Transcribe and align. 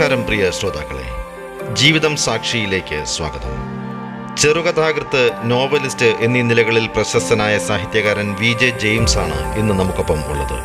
നമസ്കാരം 0.00 0.26
പ്രിയ 0.26 0.50
ശ്രോതാക്കളെ. 0.50 1.06
ജീവിതം 1.72 2.16
സാക്ഷിയിലേക്ക് 2.16 3.04
സ്വാഗതം. 3.04 3.54
ചെറുകഥാകൃത്ത് 4.36 5.30
നോവലിസ്റ്റ് 5.44 6.06
എന്നീ 6.06 6.42
നിലകളിൽ 6.42 6.86
പ്രശസ്തനായ 6.86 7.58
സാഹിത്യകാരൻ 7.58 8.36
വി 8.40 8.52
ജെ 8.52 8.70
ജെയിംസ് 8.70 9.18
ആണ് 9.18 9.58
ഇന്ന് 9.58 9.74
നമുക്കൊപ്പം 9.74 10.20
ഉള്ളത്. 10.32 10.56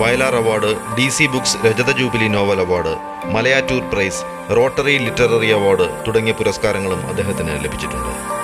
Vayalar 0.00 0.36
award 0.36 0.70
D 0.96 1.08
C 1.08 1.26
books 1.26 1.56
രജത 1.66 1.90
jubilee 1.90 2.28
novel 2.28 2.60
award 2.60 2.94
Malayattoor 3.24 3.82
prize 3.82 4.22
rotary 4.56 4.98
literary 4.98 5.50
award 5.52 5.88
തുടങ്ങിയ 6.06 6.32
പുരസ്കാരങ്ങളും 6.32 7.06
അദ്ദേഹത്തിന് 7.06 7.64
ലഭിച്ചിട്ടുണ്ട്. 7.64 8.39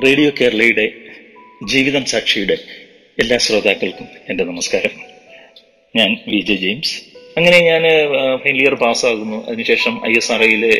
റേഡിയോ 0.00 0.30
കേരളയുടെ 0.40 0.92
ജീവിതം 1.64 2.04
സാക്ഷിയുടെ 2.04 2.56
എല്ലാ 3.18 3.38
ശ്രോതാക്കൾക്കും 3.38 4.06
എന്റെ 4.28 4.44
നമസ്കാരം. 4.44 4.94
ഞാൻ 5.96 6.16
വി 6.28 6.40
ജെ 6.40 6.54
ജെയിംസ്. 6.54 6.94
അങ്ങനെ 7.36 7.58
ഞാൻ 7.60 7.82
ഫൈനൽ 8.42 8.60
ഇയർ 8.62 8.74
പാസ്സാകുന്നു. 8.74 9.46
അതിനുശേഷം 9.46 10.00
ഐ 10.08 10.12
എസ് 10.12 10.32
ആർ 10.32 10.42
ഐയിലെ 10.42 10.72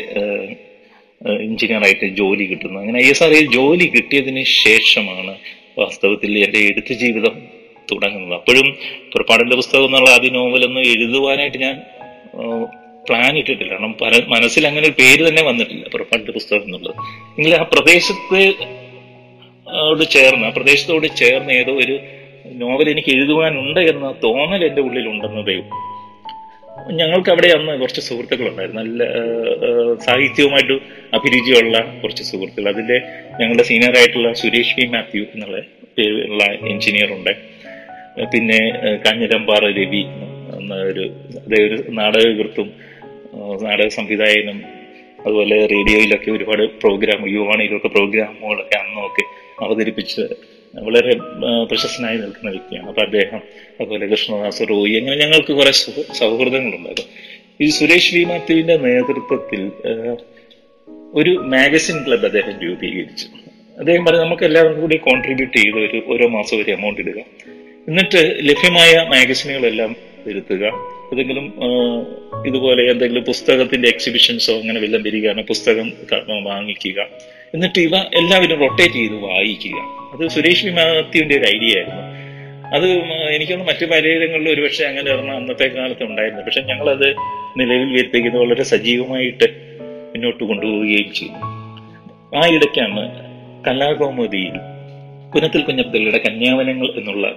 എഞ്ചിനീയറായിട്ട് 1.47 2.07
ജോലി 2.15 2.45
കിട്ടുന്നു. 2.45 2.79
അങ്ങനെ 2.79 2.99
ഐ 3.05 3.07
എസ് 3.09 3.23
ആർ 3.23 3.31
ഐയിൽ 3.33 3.51
ജോലി 3.51 3.85
കിട്ടിയതിന് 3.95 4.43
ശേഷമാണ് 4.43 5.37
വാസ്തവത്തിൽ 5.77 6.43
എന്റെ 6.43 6.59
എഴുത്ത് 6.59 6.93
ജീവിതം 6.93 7.35
തുടങ്ങുന്നത്. 7.91 8.37
അപ്പോഴും 8.39 8.67
പുറപ്പാടിന്റെ 9.13 9.55
പുസ്തകം 9.55 9.85
എന്നുള്ള 9.85 10.09
ആദ്യ 10.09 10.29
നോവലൊന്നും 10.29 10.83
എഴുതുവാനായിട്ട് 10.93 11.57
ഞാൻ 11.57 11.75
പ്ലാൻ 13.07 13.37
ഇട്ടിട്ടില്ല. 13.37 13.71
കാരണം 13.71 13.95
മനസ്സിൽ 14.27 14.67
അങ്ങനെ 14.67 14.85
ഒരു 14.87 14.95
പേര് 14.99 15.29
തന്നെ 15.29 15.43
വന്നിട്ടില്ല 15.43 15.87
പുറപ്പാടിന്റെ 15.89 16.31
പുസ്തകം 16.31 16.63
എന്നുള്ളത്. 16.63 16.95
എങ്കിലും 17.37 17.57
ആ 17.59 17.63
പ്രദേശത്തെ 17.73 18.43
ഓട് 19.81 20.03
ചേർന്ന് 20.15 20.47
പ്രദേശത്തോട് 20.51 21.07
ചേർന്ന് 21.21 21.53
ഏതോ 21.53 21.73
ഒരു 21.83 21.95
നോവൽ 22.61 22.89
എനിക്ക് 22.89 23.11
എഴുതുവാനുണ്ട് 23.15 23.79
എന്ന 23.79 24.13
തോന്നൽ 24.23 24.65
എന്റെ 24.65 24.81
ഉള്ളിലുണ്ടെന്നതേ 24.81 25.55
ഉള്ളൂ. 25.61 25.77
ഞങ്ങൾക്ക് 26.99 27.29
അവിടെ 27.29 27.47
അന്ന് 27.47 27.73
കുറച്ച് 27.79 28.01
സുഹൃത്തുക്കളുണ്ടായിരുന്നു. 28.01 28.81
നല്ല 28.81 29.03
സാഹിത്യവുമായിട്ട് 30.05 30.75
അഭിരുചിയുള്ള 31.13 31.77
കുറച്ച് 32.03 32.23
സുഹൃത്തുക്കൾ. 32.23 32.69
അതിന്റെ 32.73 32.97
ഞങ്ങളുടെ 33.39 33.63
സീനിയർ 33.63 33.97
ആയിട്ടുള്ള 33.97 34.33
സുരേഷ് 34.33 34.75
വി 34.79 34.85
മാത്യു 34.85 35.23
എന്നുള്ള 35.33 35.57
പേരുള്ള 35.97 36.43
എഞ്ചിനീയർ 36.67 37.11
ഉണ്ട് 37.13 37.33
പിന്നെ 38.33 38.59
കാഞ്ഞിരമ്പാറ 39.05 39.63
രവി 39.79 40.01
എന്ന 40.57 40.73
ഒരു 40.89 41.03
അദ്ദേഹം 41.35 41.65
ഒരു 41.67 41.77
നാടകകൃത്തും 41.89 42.67
നാടക 43.61 43.87
സംവിധായകനും 43.87 44.57
അതുപോലെ 45.25 45.57
റേഡിയോയിലൊക്കെ 45.65 46.31
ഒരുപാട് 46.31 46.63
പ്രോഗ്രാം 46.81 47.21
യുവാണിയിലൊക്കെ 47.29 47.87
പ്രോഗ്രാമുകളൊക്കെ 47.87 48.77
അന്നൊക്കെ 48.77 49.23
അവതരിപ്പിച്ച് 49.61 50.21
വളരെ 50.75 51.15
പ്രശസ്തനായി 51.63 52.17
നിൽക്കുന്ന 52.17 52.49
വ്യക്തിയാണ്. 52.49 52.87
അപ്പൊ 52.87 53.01
അദ്ദേഹം 53.01 53.37
അതുപോലെ 53.81 54.07
കൃഷ്ണദാസ് 54.07 54.63
റോയി 54.69 54.93
അങ്ങനെ 54.93 55.17
ഞങ്ങൾക്ക് 55.17 55.53
കുറെ 55.53 55.71
സുഹൃ- 55.71 56.13
സൗഹൃദങ്ങളുണ്ടായിരുന്നു 56.13 57.11
ഈ 57.61 57.69
സുരേഷ് 57.69 58.15
വി 58.15 58.23
മാത്യുവിന്റെ 58.23 58.77
നേതൃത്വത്തിൽ 58.77 59.71
ഒരു 61.13 61.29
മാഗസിൻ 61.29 62.07
ക്ലബ് 62.07 62.25
അദ്ദേഹം 62.25 62.61
രൂപീകരിച്ചു. 62.61 63.27
അദ്ദേഹം 63.79 64.05
പറഞ്ഞു 64.05 64.21
നമുക്ക് 64.21 64.43
എല്ലാവർക്കും 64.43 64.81
കൂടി 64.81 64.97
കോൺട്രിബ്യൂട്ട് 64.97 65.57
ചെയ്ത് 65.57 65.77
ഒരു 65.77 66.03
ഓരോ 66.07 66.27
മാസം 66.27 66.57
ഒരു 66.57 66.71
എമൗണ്ട് 66.71 67.01
ഇടുക. 67.01 67.19
എന്നിട്ട് 67.87 68.37
ലഭ്യമായ 68.41 68.93
മാഗസിനുകളെല്ലാം 69.09 69.95
വരുത്തുക. 70.27 70.65
ഏതെങ്കിലും 71.13 71.53
ഇതുപോലെ 72.47 72.91
എന്തെങ്കിലും 72.91 73.23
പുസ്തകത്തിന്റെ 73.23 73.87
എക്സിബിഷൻസോ 73.87 74.53
അങ്ങനെ 74.53 74.79
വല്ലതും 74.79 75.03
വരികയാണ് 75.03 75.43
പുസ്തകം 75.43 75.93
വാങ്ങിക്കുക. 76.43 77.07
എന്നിട്ട് 77.53 77.79
ഇവ 77.79 77.97
എല്ലാവരും 77.97 78.59
റൊട്ടേറ്റ് 78.59 78.93
ചെയ്ത് 78.93 79.13
വായിക്കുക. 79.13 79.77
അത് 80.13 80.27
സുരേഷ് 80.27 80.65
വിമാനത്തിന്റെ 80.65 81.35
ഒരു 81.35 81.43
ഐഡിയ 81.43 81.75
ആയിരുന്നു. 81.75 82.01
അത് 82.75 82.87
എനിക്കൊന്ന് 83.35 83.65
മറ്റു 83.65 83.85
പലയിടങ്ങളിലും 83.85 84.53
ഒരുപക്ഷെ 84.53 84.85
അങ്ങനെ 84.85 85.11
ഒരെണ്ണം 85.11 85.35
അന്നത്തെ 85.35 85.67
കാലത്ത് 85.67 86.03
ഉണ്ടായിരുന്നു. 86.03 86.41
പക്ഷെ 86.41 86.61
ഞങ്ങളത് 86.61 87.15
നിലവിൽ 87.57 87.93
വരുത്തിക്കുന്നത് 87.93 88.41
വളരെ 88.41 88.63
സജീവമായിട്ട് 88.63 89.47
മുന്നോട്ട് 90.13 90.43
കൊണ്ടുപോവുകയും 90.43 91.13
ചെയ്തു. 91.13 91.33
ആ 92.37 92.47
ഇടയ്ക്കാണ് 92.47 93.09
കലാകൗമുദിയിൽ 93.67 94.57
പുനത്തിൽ 95.33 95.61
കുഞ്ഞബ്ദുള്ളയുടെ 95.61 96.17
കന്യാവനങ്ങൾ 96.17 96.87
എന്നുള്ള 96.95 97.27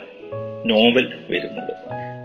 നോവൽ 0.67 1.13
വരുന്നത്. 1.31 1.73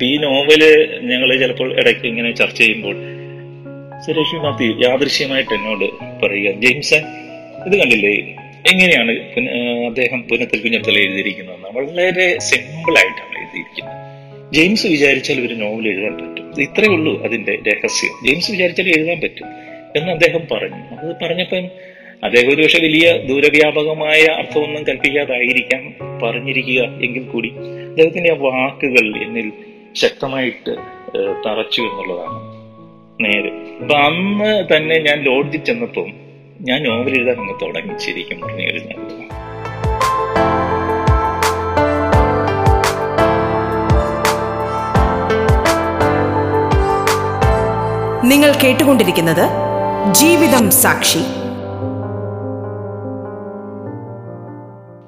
ഈ 0.04 0.18
നോവൽ 0.18 0.64
ഞങ്ങൾ 1.02 1.38
ചിലപ്പോൾ 1.38 1.80
ഇടയ്ക്ക് 1.80 2.06
ഇങ്ങനെ 2.06 2.32
ചർച്ച 2.32 2.58
ചെയ്യുമ്പോൾ 2.58 2.96
സുരേഷ് 4.06 4.36
മാത്യു 4.36 4.90
യാദൃശ്യമായിട്ട് 4.90 5.54
എന്നോട് 5.54 5.86
പറയുക 6.26 6.52
ജെയിംസൺ 6.52 7.31
ഇത് 7.68 7.76
കണ്ടില്ലേ? 7.80 8.14
എങ്ങനെയാണ് 8.72 9.12
അദ്ദേഹം 9.86 10.22
പുനത്തിൽ 10.22 10.60
കുഞ്ഞബ്ദുള്ള 10.60 11.00
എഴുതിയിരിക്കുന്നത്? 11.00 11.58
വളരെ 11.78 12.40
സിമ്പിൾ 12.40 12.94
ആയിട്ടാണ് 12.98 13.36
എഴുതിയിരിക്കുന്നത്. 13.40 14.54
ജെയിംസ് 14.54 14.88
വിചാരിച്ചാൽ 14.88 15.46
ഒരു 15.48 15.54
നോവൽ 15.54 15.88
എഴുതാൻ 15.88 16.14
പറ്റും. 16.14 16.46
ഇത് 16.52 16.62
ഇത്രയേ 16.62 16.94
ഉള്ളൂ 16.96 17.24
അതിന്റെ 17.24 17.54
രഹസ്യം. 17.68 18.14
ജെയിംസ് 18.26 18.52
വിചാരിച്ചാൽ 18.52 18.88
എഴുതാൻ 18.88 19.22
പറ്റും 19.22 19.48
എന്ന് 19.96 20.12
അദ്ദേഹം 20.12 20.42
പറഞ്ഞു. 20.52 20.82
അത് 20.96 21.16
പറഞ്ഞപ്പം 21.24 21.64
അദ്ദേഹം 22.24 22.50
ഒരുപക്ഷെ 22.50 22.80
വലിയ 22.84 23.18
ദൂരവ്യാപകമായ 23.18 24.22
അർത്ഥമൊന്നും 24.22 24.84
കൽപ്പിക്കാതായിരിക്കാം 24.84 25.84
പറഞ്ഞിരിക്കുക 26.24 26.82
എങ്കിൽ 26.82 27.24
കൂടി 27.24 27.50
അദ്ദേഹത്തിന്റെ 27.90 28.34
ആ 28.34 28.38
വാക്കുകൾ 28.38 29.24
എന്നിൽ 29.24 29.52
ശക്തമായിട്ട് 29.96 30.74
തറച്ചു 31.46 31.82
എന്നുള്ളതാണ് 31.82 32.40
നേരെ. 33.26 33.52
അപ്പൊ 33.82 33.96
അന്ന് 33.96 34.76
തന്നെ 34.76 35.00
ഞാൻ 35.00 35.24
ലോഡ്ജിൽ 35.24 35.64
ചെന്നപ്പം 35.64 36.21
ഞാൻ 36.62 36.84
നോവൽ 36.84 37.14
എഴുതാൻ 37.20 37.38
അങ്ങ് 37.40 37.54
തുടങ്ങി 37.62 37.94
ശരിക്കും 38.00 38.42
പറഞ്ഞു 38.42 38.64
നോവൽ 38.64 38.98
നിങ്ങൾ 48.32 48.52
കേട്ടുകൊണ്ടിരിക്കുന്നത് 48.64 49.46
ജീവിതം 50.14 50.72
സാക്ഷി. 50.72 51.24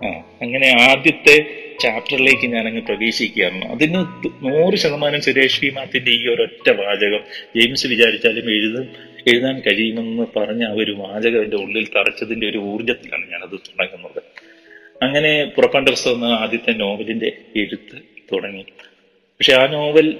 ആ 0.05 0.09
അങ്ങനെ 0.41 0.69
ആദ്യത്തെ 0.89 1.35
ചാപ്റ്ററിലേക്ക് 1.79 2.47
ഞാൻ 2.47 2.67
അങ്ങ് 2.67 2.81
പ്രവേശിക്കുകയാണ്. 2.81 3.65
അതിന് 3.71 3.95
നൂറ് 4.43 4.75
ശതമാനം 4.75 5.21
സുരേഷ് 5.21 5.61
ഭീമാത്തിന്റെ 5.61 6.11
മാത്തിന്റെ 6.11 6.11
ഈ 6.11 6.27
ഒരൊറ്റ 6.33 6.69
വാചകം 6.69 7.23
ജെയിംസ് 7.55 7.87
വിചാരിച്ചാലും 7.87 8.49
എഴുതും. 8.55 9.12
എഴുതാൻ 9.27 9.59
കഴിയുമെന്ന് 9.59 10.39
പറഞ്ഞ 10.39 10.63
ആ 10.63 10.71
ഒരു 10.71 10.91
വാചകം 10.91 11.43
എന്റെ 11.43 11.57
ഉള്ളിൽ 11.57 11.87
തറച്ചതിന്റെ 11.95 12.49
ഒരു 12.49 12.57
ഊർജത്തിലാണ് 12.57 13.31
ഞാനത് 13.31 13.59
തുടങ്ങുന്നത്. 13.59 14.23
അങ്ങനെ 15.03 15.45
പുറപ്പാണ്ട 15.45 15.89
പുസ്തകം 15.89 16.15
എന്ന 16.15 16.25
ആദ്യത്തെ 16.25 16.71
നോവലിന്റെ 16.71 17.31
എഴുത്ത് 17.55 17.97
തുടങ്ങി. 18.33 18.65
പക്ഷെ 19.39 19.53
ആ 19.53 19.67
നോവൽ 19.67 20.19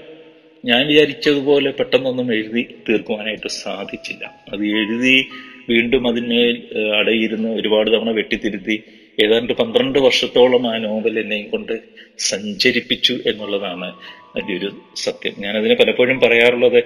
ഞാൻ 0.66 0.88
വിചാരിച്ചതുപോലെ 0.88 1.72
പെട്ടെന്നൊന്നും 1.72 2.34
എഴുതി 2.34 2.76
തീർക്കുവാനായിട്ട് 2.90 3.48
സാധിച്ചില്ല. 3.48 4.44
അത് 4.54 4.66
എഴുതി 4.66 5.30
വീണ്ടും 5.70 6.08
അതിന്മേൽ 6.08 6.68
അടയിരുന്ന് 7.00 7.50
ഒരുപാട് 7.50 7.90
തവണ 7.92 8.12
വെട്ടിത്തിരുത്തി 8.12 8.84
ഏതാണ്ട് 9.24 9.54
പന്ത്രണ്ട് 9.54 10.00
വർഷത്തോളം 10.00 10.74
ആ 10.74 10.78
നോവൽ 10.78 11.20
എന്നെയും 11.20 11.50
കൊണ്ട് 11.50 11.74
സഞ്ചരിപ്പിച്ചു 12.18 13.14
എന്നുള്ളതാണ് 13.26 13.94
അതിന്റെ 14.36 14.54
ഒരു 14.58 14.72
സത്യം. 14.96 15.34
ഞാനതിനെ 15.40 15.76
പലപ്പോഴും 15.76 16.20
പറയാറുള്ളത് 16.20 16.84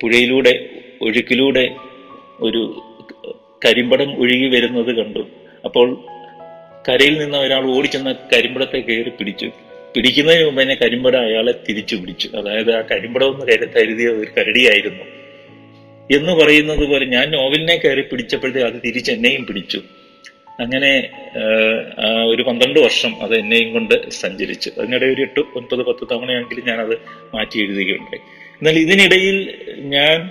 പുഴയിലൂടെ 0.00 0.70
ഒഴുക്കിലൂടെ 1.02 1.76
ഒരു 2.40 2.60
കരിമ്പടം 3.64 4.10
ഒഴുകി 4.20 4.46
വരുന്നത് 4.54 4.96
കണ്ടു. 4.96 5.22
അപ്പോൾ 5.64 6.04
കരയിൽ 6.88 7.18
നിന്ന് 7.18 7.38
ഒരാൾ 7.38 7.64
ഓടിച്ചെന്ന 7.76 8.12
കരിമ്പടത്തെ 8.32 8.78
കയറി 8.78 9.08
പിടിച്ചു. 9.08 9.50
പിടിക്കുന്നതിന് 9.96 10.44
മുമ്പ് 10.46 10.62
തന്നെ 10.62 10.74
കരിമ്പട 10.74 11.16
അയാളെ 11.16 11.54
തിരിച്ചു 11.68 11.96
പിടിച്ചു. 11.96 12.28
അതായത് 12.28 12.76
ആ 12.76 12.80
കരിമ്പടം 12.80 13.32
എന്ന് 13.32 13.46
കരു 13.46 13.66
കരുതിയ 13.76 14.08
ഒരു 14.08 14.30
കരടിയായിരുന്നു. 14.36 15.04
എന്ന് 16.16 16.32
പറയുന്നത് 16.32 16.84
പോലെ 16.88 17.06
ഞാൻ 17.06 17.30
നോവലിനെ 17.30 17.76
കയറി 17.76 18.00
പിടിച്ചപ്പോഴത്തേ 18.00 18.60
അത് 18.60 18.76
തിരിച്ച് 18.84 19.12
എന്നെയും 19.12 19.46
പിടിച്ചു. 19.46 19.82
അങ്ങനെ 20.60 21.10
ഒരു 22.26 22.42
പന്ത്രണ്ട് 22.42 22.80
വർഷം 22.80 23.22
അത് 23.22 23.34
എന്നെയും 23.38 23.72
കൊണ്ട് 23.72 24.10
സഞ്ചരിച്ചു. 24.10 24.70
അതിനിടെ 24.78 25.06
ഒരു 25.06 25.22
എട്ട് 25.22 25.40
ഒൻപത് 25.40 25.82
പത്ത് 25.86 26.04
ഞാൻ 26.68 26.80
അത് 26.80 26.94
മാറ്റി 27.34 27.58
എഴുതുകയുണ്ടായി. 27.58 28.22
എന്നാൽ 28.60 28.76
ഇതിനിടയിൽ 28.78 29.36
ഞാൻ 29.78 30.30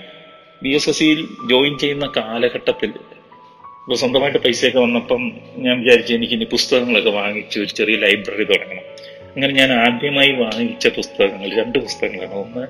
ബി 0.62 0.68
എസ് 0.68 0.88
എസ് 0.88 0.98
സിയിൽ 0.98 1.28
ജോയിൻ 1.50 1.78
ചെയ്യുന്ന 1.78 2.12
കാലഘട്ടത്തിൽ 2.16 2.88
ഇപ്പൊ 2.88 3.94
സ്വന്തമായിട്ട് 3.94 4.38
പൈസയൊക്കെ 4.38 4.78
വന്നപ്പം 4.78 5.32
ഞാൻ 5.56 5.82
വിചാരിച്ചു 5.82 6.14
എനിക്ക് 6.14 6.34
ഇനി 6.34 6.44
പുസ്തകങ്ങളൊക്കെ 6.44 7.10
വാങ്ങിച്ച് 7.10 7.58
ഒരു 7.58 7.68
ചെറിയ 7.68 7.96
ലൈബ്രറി 7.96 8.44
തുടങ്ങണം. 8.44 8.84
അങ്ങനെ 9.28 9.52
ഞാൻ 9.54 9.72
ആദ്യമായി 9.72 10.32
വാങ്ങിച്ച 10.32 10.88
പുസ്തകങ്ങൾ 10.88 11.54
രണ്ട് 11.60 11.78
പുസ്തകങ്ങളാണ്. 11.78 12.34
ഒന്ന് 12.34 12.66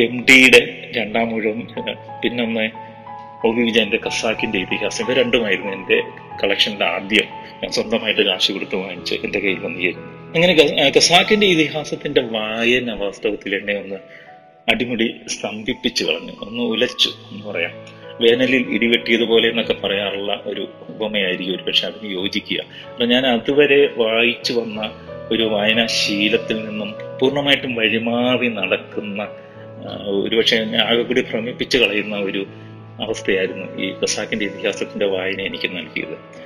എം 0.00 0.24
ഡിയുടെ 0.30 0.92
രണ്ടാം 0.96 1.28
മുഴുവൻ 1.28 1.60
പിന്നൊന്ന് 2.24 2.70
ഒ 3.46 3.50
വി 3.50 3.62
വിജയന്റെ 3.62 3.98
ഖസാക്കിന്റെ 4.06 4.58
ഇതിഹാസം. 4.58 5.04
ഇവ 5.04 5.14
രണ്ടുമായിരുന്നു 5.14 5.72
എന്റെ 5.72 6.02
കളക്ഷനിലെ 6.42 6.86
ആദ്യം. 6.86 7.26
ഞാൻ 7.62 7.70
സ്വന്തമായിട്ട് 7.70 8.22
കാശ് 8.22 8.52
കൊടുത്ത് 8.52 8.76
വാങ്ങിച്ച് 8.76 9.14
എന്റെ 9.14 9.38
കയ്യിൽ 9.38 9.58
വന്നിരുന്നു. 9.58 10.32
അങ്ങനെ 10.34 10.52
കസാക്കിന്റെ 10.96 11.46
ഇതിഹാസത്തിന്റെ 11.46 12.20
വായന 12.20 12.92
വാസ്തവത്തിൽ 12.92 13.54
എന്നെ 13.54 13.74
ഒന്ന് 13.82 13.96
അടിമുടി 14.68 15.14
സ്തംഭിപ്പിച്ചു 15.28 16.04
കളഞ്ഞു. 16.04 16.32
ഒന്ന് 16.42 16.62
ഉലച്ചു 16.62 17.08
എന്ന് 17.08 17.44
പറയാം. 17.44 17.70
വേനലിൽ 18.20 18.66
ഇടിവെട്ടിയതുപോലെ 18.70 19.48
എന്നൊക്കെ 19.48 19.72
പറയാറുള്ള 19.72 20.42
ഒരു 20.46 20.68
ഉപമയായിരിക്കും 20.88 21.56
ഒരു 21.56 21.62
പക്ഷെ 21.62 21.86
അതിന് 21.86 22.12
യോജിക്കുക. 22.12 22.60
അപ്പൊ 22.92 23.06
ഞാൻ 23.06 23.26
അതുവരെ 23.26 23.90
വായിച്ചു 23.96 24.52
വന്ന 24.52 24.90
ഒരു 25.30 25.42
വായനാശീലത്തിൽ 25.42 26.68
നിന്നും 26.68 26.94
പൂർണമായിട്ടും 27.20 27.74
വഴിമാറി 27.74 28.48
നടക്കുന്ന 28.48 29.28
ഒരുപക്ഷെ 30.06 30.76
ആകെ 30.86 31.02
കൂടി 31.02 31.22
ഭ്രമിപ്പിച്ചു 31.22 31.78
കളയുന്ന 31.78 32.16
ഒരു 32.16 32.46
അവസ്ഥയായിരുന്നു 33.02 33.82
ഈ 33.82 33.92
ഖസാക്കിന്റെ 33.92 34.44
ഇതിഹാസത്തിന്റെ 34.44 35.06
വായന 35.06 35.40
എനിക്ക് 35.40 35.76
നൽകിയത്. 35.76 36.45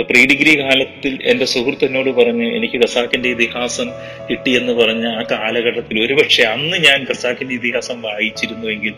പ്രീ 0.00 0.26
ഡിഗ്രി 0.26 0.60
കാലത്തിൽ 0.60 1.18
എന്റെ 1.22 1.44
സുഹൃത്ത് 1.44 1.84
എന്നോട് 1.84 2.10
പറഞ്ഞ് 2.10 2.56
എനിക്ക് 2.56 2.76
ഖസാക്കിന്റെ 2.76 3.28
ഇതിഹാസം 3.28 3.90
കിട്ടിയെന്ന് 4.30 4.72
പറഞ്ഞ 4.72 5.06
ആ 5.06 5.22
കാലഘട്ടത്തിൽ 5.30 6.04
ഒരുപക്ഷെ 6.04 6.42
അന്ന് 6.42 6.76
ഞാൻ 6.76 7.06
ഖസാക്കിന്റെ 7.10 7.54
ഇതിഹാസം 7.54 8.02
വായിച്ചിരുന്നുവെങ്കിൽ 8.02 8.94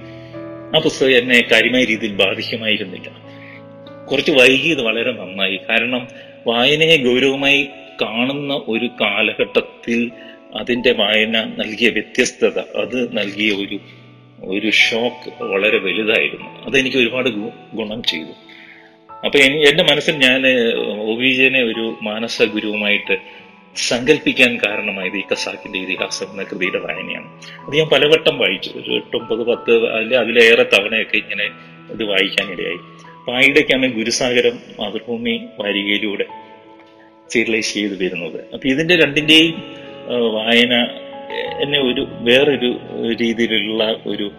ആ 0.76 0.81
പുസ്തകം 0.81 1.19
എന്നെ 1.19 1.44
കാര്യമായ 1.52 1.85
രീതിയിൽ 1.85 2.12
ബാധിക്കുമായിരുന്നില്ല. 2.12 3.08
കുറച്ച് 4.06 4.32
വൈകിയത് 4.32 4.82
വളരെ 4.82 5.12
നന്നായി. 5.12 5.61
കാരണം 5.69 6.08
വായനയെ 6.46 6.97
ഗൗരവമായി 6.97 7.69
കാണുന്ന 8.02 8.55
ഒരു 8.55 8.87
കാലഘട്ടത്തിൽ 8.87 10.11
അതിന്റെ 10.56 10.93
വായന 10.93 11.44
നൽകിയ 11.44 11.88
വ്യത്യസ്തത 11.88 12.58
അത് 12.58 13.17
നൽകിയ 13.17 13.52
ഒരു 13.52 13.81
ഒരു 14.44 14.70
ഷോക്ക് 14.70 15.43
വളരെ 15.43 15.79
വലുതായിരുന്നു. 15.79 16.64
അതെനിക്ക് 16.67 16.97
ഒരുപാട് 16.97 17.29
ഗുണം 17.75 18.02
ചെയ്തു. 18.02 18.53
അപ്പൊ 19.25 19.38
എനി- 19.38 19.69
എന്റെ 19.69 19.82
മനസ്സിൽ 19.82 20.12
ഞാൻ 20.12 20.47
ഒബീജനെ 21.12 21.62
ഒരു 21.62 21.99
മാനസ 22.03 22.43
ഗുരുവുമായിട്ട് 22.43 23.17
സങ്കല്പിക്കാൻ 23.76 24.56
കാരണമായത് 24.56 25.17
ഈ 25.17 25.23
കസാക്കിന്റെ 25.32 25.79
ഇതിഹാസം 25.79 26.31
എന്ന 26.31 26.43
കൃതിയുടെ 26.43 26.79
വായനയാണ്. 26.79 27.41
അത് 27.67 27.76
ഞാൻ 27.76 27.88
പലവട്ടം 27.88 28.38
വായിച്ചു. 28.38 28.71
ഒരു 28.71 28.91
എട്ടൊമ്പത് 28.91 29.47
പത്ത് 29.47 29.93
അല്ലെ 29.93 30.19
അതിലേറെ 30.19 30.62
തവണയൊക്കെ 30.62 31.17
ഇങ്ങനെ 31.17 31.44
ഇത് 31.91 32.05
വായിക്കാനിടയായി. 32.05 32.79
അപ്പൊ 33.19 33.32
ആയിടയ്ക്കാണ് 33.32 33.93
ഗുരുസാഗരം 33.93 34.59
മാതൃഭൂമി 34.81 35.41
വാരികയിലൂടെ 35.61 36.25
സീരിയലൈസ് 37.31 37.75
ചെയ്ത് 37.75 38.05
വരുന്നത്. 38.05 38.44
അപ്പൊ 38.55 38.69
ഇതിന്റെ 38.69 38.97
രണ്ടിന്റെയും 38.97 39.62
വായന 40.32 40.87
എന്നെ 41.62 41.81
ഒരു 41.81 42.06
വേറൊരു 42.11 42.79
രീതിയിലുള്ള 43.21 43.97
ഒരു 44.06 44.31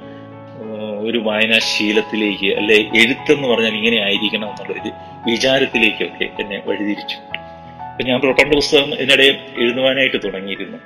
ഒരു 1.07 1.19
വായനാശീലത്തിലേക്ക് 1.27 2.49
അല്ലെ 2.59 2.77
എഴുത്തെന്ന് 3.01 3.47
പറഞ്ഞാൽ 3.51 3.73
ഇങ്ങനെ 3.79 3.97
ആയിരിക്കണം 4.05 4.47
എന്നുള്ള 4.51 4.73
ഒരു 4.81 4.91
വിചാരത്തിലേക്കൊക്കെ 5.27 6.27
എന്നെ 6.41 6.57
വഴിതിരിച്ചു. 6.67 7.17
അപ്പൊ 7.89 8.03
ഞാൻ 8.09 8.17
പണ്ട് 8.39 8.55
പുസ്തകം 8.59 8.89
ഇതിനിടെ 8.95 9.27
എഴുതുവാനായിട്ട് 9.63 10.19
തുടങ്ങിയിരുന്നു. 10.25 10.79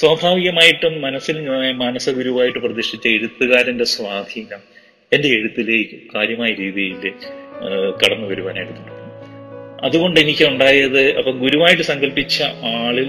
സ്വാഭാവികമായിട്ടും 0.00 0.94
മനസ്സിൽ 1.06 1.36
മാനസഗുരുവായിട്ട് 1.82 2.58
പ്രതിഷ്ഠിച്ച 2.64 3.06
എഴുത്തുകാരന്റെ 3.16 3.86
സ്വാധീനം 3.94 4.62
എന്റെ 5.12 5.28
എഴുത്തിലേക്ക് 5.36 5.96
കാര്യമായ 6.14 6.50
രീതിയിൽ 6.62 7.00
കടന്നു 8.00 8.26
വരുവാനായിട്ട് 8.32 8.74
തുടങ്ങി. 8.78 9.02
അതുകൊണ്ട് 9.86 10.18
എനിക്ക് 10.24 10.44
ഉണ്ടായത് 10.44 11.02
അപ്പൊ 11.18 11.32
ഗുരുവായിട്ട് 11.44 11.84
സങ്കല്പിച്ച 11.92 12.36
ആളിൽ 12.76 13.08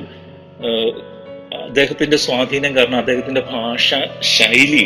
അദ്ദേഹത്തിന്റെ 1.67 2.17
സ്വാധീനം 2.23 2.71
കാരണം 2.77 2.97
അദ്ദേഹത്തിന്റെ 2.97 3.43
ഭാഷ 3.51 3.95
ശൈലി 4.35 4.85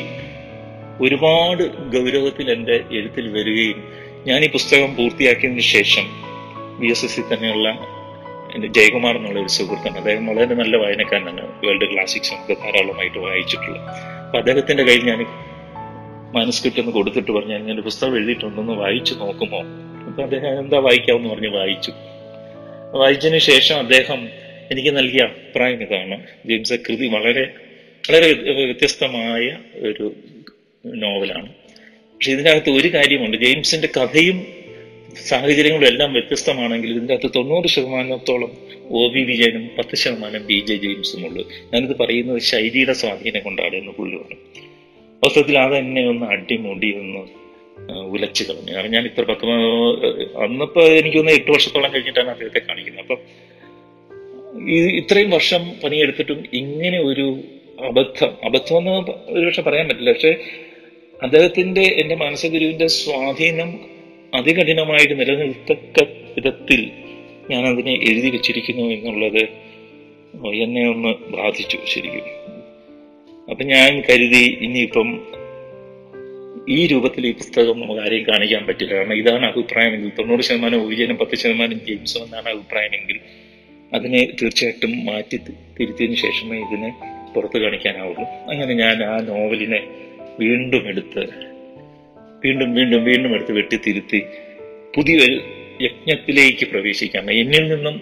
ഒരുപാട് 1.01 1.63
ഗൗരവത്തിൽ 1.77 2.51
എന്റെ 2.51 2.83
എഴുത്തിൽ 2.91 3.27
വരികയും 3.27 3.83
ഞാൻ 4.27 4.43
ഈ 4.43 4.49
പുസ്തകം 4.49 4.95
പൂർത്തിയാക്കിയതിന് 4.95 5.59
ശേഷം 5.59 6.03
ബി 6.79 6.87
എസ് 6.87 7.05
എസ് 7.05 7.15
സി 7.15 7.21
തന്നെയുള്ള 7.21 7.87
എന്റെ 8.55 8.67
ജയകുമാർ 8.67 9.17
എന്നുള്ള 9.17 9.39
ഒരു 9.39 9.47
സുഹൃത്താണ് 9.47 9.97
അദ്ദേഹം 9.97 10.27
വളരെ 10.27 10.55
നല്ല 10.55 10.77
വായനക്കാരനാണ്. 10.77 11.65
വേൾഡ് 11.65 11.93
ക്ലാസിക്സ് 11.93 12.33
ഒക്കെ 12.33 12.53
ധാരാളമായിട്ട് 12.53 13.17
വായിച്ചിട്ടുള്ളത്. 13.17 13.81
അപ്പം 14.25 14.37
അദ്ദേഹത്തിന്റെ 14.37 14.83
കയ്യിൽ 14.83 15.05
ഞാൻ 15.05 15.25
മാനസ്ക്രിപ്റ്റ് 16.33 16.81
ഒന്ന് 16.81 16.93
കൊടുത്തിട്ട് 16.93 17.31
പറഞ്ഞു 17.31 17.57
ഞാൻ 17.57 17.69
എന്റെ 17.69 17.81
പുസ്തകം 17.81 18.15
എഴുതിയിട്ടുണ്ടെന്ന് 18.15 18.73
വായിച്ചു 18.73 19.13
നോക്കുമോ? 19.13 19.59
അപ്പം 20.07 20.23
അദ്ദേഹം 20.23 20.59
എന്താ 20.59 20.79
വായിക്കാമെന്ന് 20.79 21.29
പറഞ്ഞ് 21.29 21.47
വായിച്ചു. 21.47 21.91
വായിച്ചതിന് 22.93 23.37
ശേഷം 23.37 23.75
അദ്ദേഹം 23.75 24.29
എനിക്ക് 24.71 24.97
നൽകിയ 24.97 25.23
അഭിപ്രായം 25.23 25.83
ഇതാണ്. 25.83 26.23
ജെയിംസ് 26.45 26.73
കൃതി 26.73 27.07
വളരെ 27.07 27.53
വളരെ 28.09 28.33
വ്യ- 28.33 28.55
വ്യത്യസ്തമായ 28.55 29.57
ഒരു 29.75 30.15
നോവലാണ്. 30.85 31.53
പക്ഷെ 32.15 32.31
ഇതിനകത്ത് 32.31 32.69
ഒരു 32.69 32.87
കാര്യമുണ്ട്. 32.93 33.37
ജെയിംസിന്റെ 33.37 33.89
കഥയും 33.97 34.47
സാഹചര്യങ്ങളും 35.27 35.87
എല്ലാം 35.87 36.13
വ്യത്യസ്തമാണെങ്കിൽ 36.13 36.91
ഇതിന്റെ 36.91 37.13
അകത്ത് 37.13 37.29
തൊണ്ണൂറ് 37.35 37.67
ശതമാനത്തോളം 37.67 38.57
ഒ 38.89 39.07
വി 39.07 39.21
വിജയനും 39.21 39.69
പത്ത് 39.77 39.95
ശതമാനം 39.95 40.45
ബി 40.45 40.59
ജെ 40.59 40.75
ജെയിംസും 40.75 41.27
ഉള്ളു. 41.27 41.49
ഞാനിത് 41.73 41.97
പറയുന്നത് 41.97 42.41
ശൈലിയുടെ 42.41 42.93
സ്വാധീനം 42.93 43.43
കൊണ്ടാണ് 43.43 43.75
എന്ന് 43.75 43.91
പുള്ളി 43.91 44.17
പറഞ്ഞു. 44.17 44.35
വാസ്തവത്തിൽ 45.23 45.59
അത് 45.59 45.75
എന്നെ 45.75 46.07
ഒന്ന് 46.07 46.25
അടിമുടി 46.25 46.95
ഒന്ന് 46.95 47.41
ഉലച്ചു 47.91 48.43
കളഞ്ഞു. 48.43 48.73
കാരണം 48.73 48.91
ഞാൻ 48.91 49.05
ഇത്ര 49.05 49.23
പത്ത് 49.23 49.45
അന്നിപ്പോ 50.43 50.81
എനിക്കൊന്ന് 50.81 51.31
എട്ട് 51.31 51.51
വർഷത്തോളം 51.51 51.93
കഴിഞ്ഞിട്ടാണ് 51.93 52.29
അദ്ദേഹത്തെ 52.29 52.61
കാണിക്കുന്നത്. 52.69 53.05
അപ്പം 53.05 53.17
ഈ 54.69 54.97
ഇത്രയും 54.97 55.29
വർഷം 55.29 55.71
പണിയെടുത്തിട്ടും 55.83 56.43
ഇങ്ങനെ 56.53 56.99
ഒരു 56.99 57.41
അബദ്ധം 57.85 58.31
അബദ്ധം 58.43 58.77
എന്ന് 58.77 59.11
ഒരുപക്ഷെ 59.27 59.61
പറയാൻ 59.61 59.87
പറ്റില്ല. 59.87 60.11
പക്ഷെ 60.11 60.43
അദ്ദേഹത്തിന്റെ 61.21 61.81
എന്റെ 61.81 62.15
മാനസഗുരുവിന്റെ 62.15 62.87
സ്വാധീനം 62.87 63.79
അതികഠിനമായിട്ട് 64.35 65.19
നിലനിൽത്തക്ക 65.19 66.03
വിധത്തിൽ 66.35 66.91
ഞാൻ 67.51 67.67
അതിനെ 67.67 67.93
എഴുതി 67.93 68.29
വെച്ചിരിക്കുന്നു 68.29 68.81
എന്നുള്ളത് 68.81 69.43
എന്നെ 70.63 70.89
ഒന്ന് 70.89 71.31
ബാധിച്ചു 71.31 71.77
ശരിക്കും. 71.85 72.27
അപ്പൊ 73.51 73.63
ഞാൻ 73.63 74.03
കരുതി 74.09 74.57
ഇനിയിപ്പം 74.61 75.09
ഈ 76.69 76.87
രൂപത്തിൽ 76.87 77.27
ഈ 77.27 77.31
പുസ്തകം 77.31 77.79
നമുക്ക് 77.79 78.01
ആരെയും 78.01 78.25
കാണിക്കാൻ 78.27 78.65
പറ്റില്ല. 78.65 78.93
കാരണം 78.93 79.13
ഇതാണ് 79.13 79.45
അഭിപ്രായമെങ്കിൽ 79.45 80.11
തൊണ്ണൂറ് 80.19 80.41
ശതമാനം 80.41 80.87
ഒരിജനും 80.87 81.17
പത്ത് 81.17 81.35
ശതമാനം 81.35 81.79
ജെയിംസും 81.87 82.23
എന്നാണ് 82.23 82.49
അഭിപ്രായമെങ്കിൽ 82.49 83.19
അതിനെ 83.93 84.27
തീർച്ചയായിട്ടും 84.41 85.05
മാറ്റി 85.05 85.37
തിരുത്തിയതിനു 85.79 86.15
ശേഷമേ 86.15 86.57
ഇതിനെ 86.57 86.91
പുറത്ത് 87.35 87.57
കാണിക്കാനാവുള്ളൂ. 87.57 88.23
അങ്ങനെ 88.23 88.73
ഞാൻ 88.73 89.03
ആ 89.03 89.17
നോവലിനെ 89.21 89.81
വീണ്ടും 90.39 90.87
എടുത്ത് 90.87 91.23
വീണ്ടും 92.43 92.73
വീണ്ടും 92.73 93.03
വീണ്ടും 93.03 93.35
എടുത്ത് 93.35 93.51
വെട്ടിത്തിരുത്തി 93.51 94.19
പുതിയൊരു 94.95 95.41
യജ്ഞത്തിലേക്ക് 95.81 96.65
പ്രവേശിക്കാം. 96.65 97.31
എന്നിൽ 97.31 97.75
നിന്നും 97.75 98.01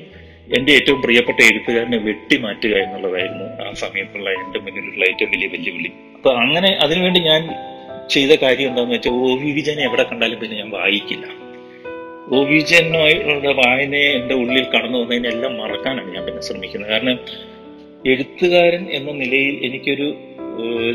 എന്റെ 0.58 0.72
ഏറ്റവും 0.72 1.02
പ്രിയപ്പെട്ട 1.02 1.40
എഴുത്തുകാരനെ 1.40 1.98
വെട്ടി 1.98 2.38
മാറ്റുക 2.38 2.76
എന്നുള്ളതായിരുന്നു 2.76 3.64
ആ 3.64 3.74
സമയത്തുള്ള 3.74 4.30
എന്റെ 4.30 4.60
മുന്നിലുള്ള 4.60 5.06
ഏറ്റവും 5.06 5.32
വലിയ 5.32 5.48
വെല്ലുവിളി. 5.48 5.92
അപ്പൊ 6.16 6.34
അങ്ങനെ 6.34 6.78
അതിനുവേണ്ടി 6.84 7.20
ഞാൻ 7.20 7.56
ചെയ്ത 8.08 8.32
കാര്യം 8.36 8.68
എന്താണെന്ന് 8.68 8.96
വെച്ചാൽ 8.96 9.12
വി 9.44 9.52
വിജയനെ 9.52 9.84
എവിടെ 9.84 10.04
കണ്ടാലും 10.04 10.40
പിന്നെ 10.40 10.58
ഞാൻ 10.58 10.70
വായിക്കില്ല. 10.70 11.26
ഒ 12.32 12.44
വിജയനോയുടെ 12.44 13.54
വായനയെ 13.54 14.10
എന്റെ 14.12 14.36
ഉള്ളിൽ 14.36 14.64
കടന്നു 14.64 14.98
വന്നതിനെല്ലാം 14.98 15.58
മറക്കാനാണ് 15.58 16.16
ഞാൻ 16.16 16.26
പിന്നെ 16.26 16.42
ശ്രമിക്കുന്നത്. 16.42 16.92
കാരണം 16.92 17.20
എഴുത്തുകാരൻ 18.06 18.88
എന്ന 18.92 19.12
നിലയിൽ 19.12 19.66
എനിക്കൊരു 19.66 20.18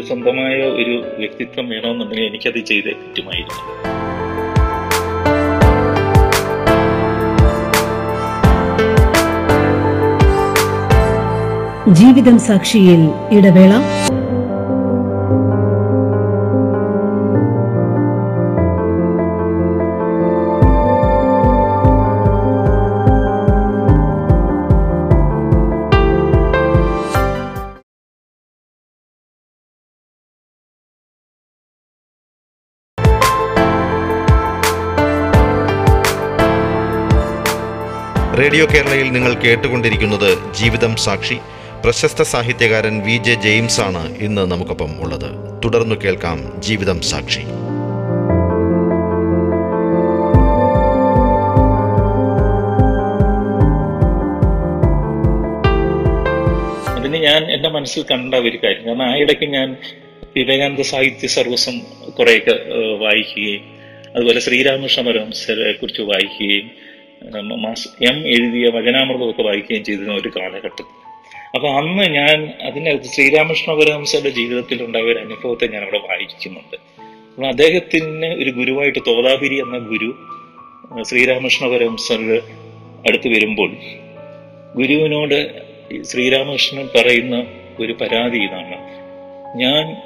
സ്വന്തമായ 0.07 0.57
ഒരു 0.81 0.95
വ്യക്തിത്വം 1.19 1.69
വേണമെന്നുണ്ടെങ്കിൽ 1.69 2.27
എനിക്കത് 2.27 2.61
ചെയ്തേ 2.65 2.93
പറ്റുമായിരുന്നു. 2.93 3.61
ജീവിതം 11.95 12.39
സാക്ഷിയിൽ 12.39 13.01
ഇടവേള. 13.33 13.73
റേഡിയോ 38.55 38.67
കേരളയിൽ 38.73 39.09
നിങ്ങൾ 39.13 39.33
കേട്ടുകൊണ്ടിരിക്കുന്നത് 39.35 40.55
ജീവിതം 40.55 40.93
സാക്ഷി. 41.05 41.37
പ്രശസ്ത 41.85 42.23
സാഹിത്യകാരൻ 42.33 42.95
വി 43.07 43.17
ജെ 43.27 43.35
ജെയിംസ് 43.35 43.81
ആണ് 43.81 44.03
ഇന്ന് 44.27 44.43
നമുക്കൊപ്പം 44.51 44.91
ഉള്ളത്. 45.03 45.27
തുടർന്നു 45.65 45.97
കേൾക്കാം 46.05 46.39
ജീവിതം 46.59 47.01
സാക്ഷി. 47.11 47.43
അതിന് 56.99 57.21
ഞാൻ 57.27 57.43
എന്റെ 57.57 57.69
മനസ്സിൽ 57.69 58.05
കണ്ട 58.13 58.35
ഒരു 58.35 58.57
കാര്യം. 58.65 58.87
കാരണം 58.87 59.05
ആ 59.09 59.17
ഇടയ്ക്ക് 59.25 59.51
ഞാൻ 59.57 59.77
വിവേകാനന്ദ 60.37 60.81
സാഹിത്യ 60.93 61.35
സർവസം 61.39 61.79
കുറേയൊക്കെ 62.19 62.57
വായിക്കുകയും 63.05 63.63
അതുപോലെ 64.17 64.41
ശ്രീരാമകൃഷ്ണ 64.41 65.03
പരമസരെ 65.11 65.73
കുറിച്ച് 65.73 66.03
വായിക്കുകയും 66.15 66.94
മാസ് 67.33 67.89
എം 68.05 68.29
എഴുതിയ 68.29 68.69
വചനാമൃതമൊക്കെ 68.69 69.43
വായിക്കുകയും 69.43 69.85
ചെയ്തിരുന്ന 69.85 70.15
ഒരു 70.15 70.33
കാലഘട്ടം 70.37 70.87
അപ്പൊ 71.55 71.69
അന്ന് 71.69 72.03
ഞാൻ 72.03 72.53
അതിനകത്ത് 72.63 73.05
ശ്രീരാമകൃഷ്ണ 73.05 73.75
പരമഹംസരുടെ 73.75 74.29
ജീവിതത്തിൽ 74.29 74.83
ഉണ്ടായ 74.83 75.03
ഒരു 75.03 75.19
അനുഭവത്തെ 75.19 75.67
ഞാൻ 75.67 75.83
അവിടെ 75.83 75.99
വായിക്കുന്നുണ്ട്. 75.99 76.77
അപ്പൊ 77.33 77.47
അദ്ദേഹത്തിന് 77.47 78.27
ഒരു 78.27 78.51
ഗുരുവായിട്ട് 78.51 78.99
തോതാപിരി 79.07 79.55
എന്ന 79.55 79.79
ഗുരു 79.79 80.15
ശ്രീരാമകൃഷ്ണ 81.03 81.67
പരമഹംസരുടെ 81.67 82.43
അടുത്ത് 83.09 83.29
വരുമ്പോൾ 83.29 83.77
ഗുരുവിനോട് 84.75 85.65
ശ്രീരാമകൃഷ്ണൻ 86.03 86.89
പറയുന്ന 86.97 87.47
ഒരു 87.81 87.93
പരാതി 87.93 88.39
ഇതാണ്. 88.39 88.77
ഞാൻ 89.57 89.97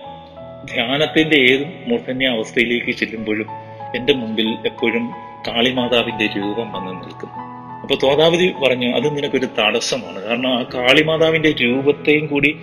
ധ്യാനത്തിന്റെ 0.74 1.36
ഏത് 1.36 1.64
മൂർധന്യ 1.86 2.26
അവസ്ഥയിലേക്ക് 2.26 2.90
ചെല്ലുമ്പോഴും 2.90 3.46
എന്റെ 3.96 4.12
മുമ്പിൽ 4.12 4.56
എപ്പോഴും 4.66 5.27
കാളിമാതാവിന്റെ 5.46 6.26
രൂപം 6.36 6.72
വന്ന് 6.72 6.92
നിൽക്കും 7.04 7.30
അപ്പൊ 7.82 7.94
തോതാവതി 8.02 8.52
പറഞ്ഞു 8.52 8.96
അത് 8.96 9.16
നിനക്കൊരു 9.16 9.46
തടസ്സമാണ്. 9.58 10.22
കാരണം 10.22 10.50
ആ 10.58 10.62
കാളിമാതാവിന്റെ 10.74 11.54
രൂപത്തെയും 11.62 12.26
കൂടി 12.26 12.56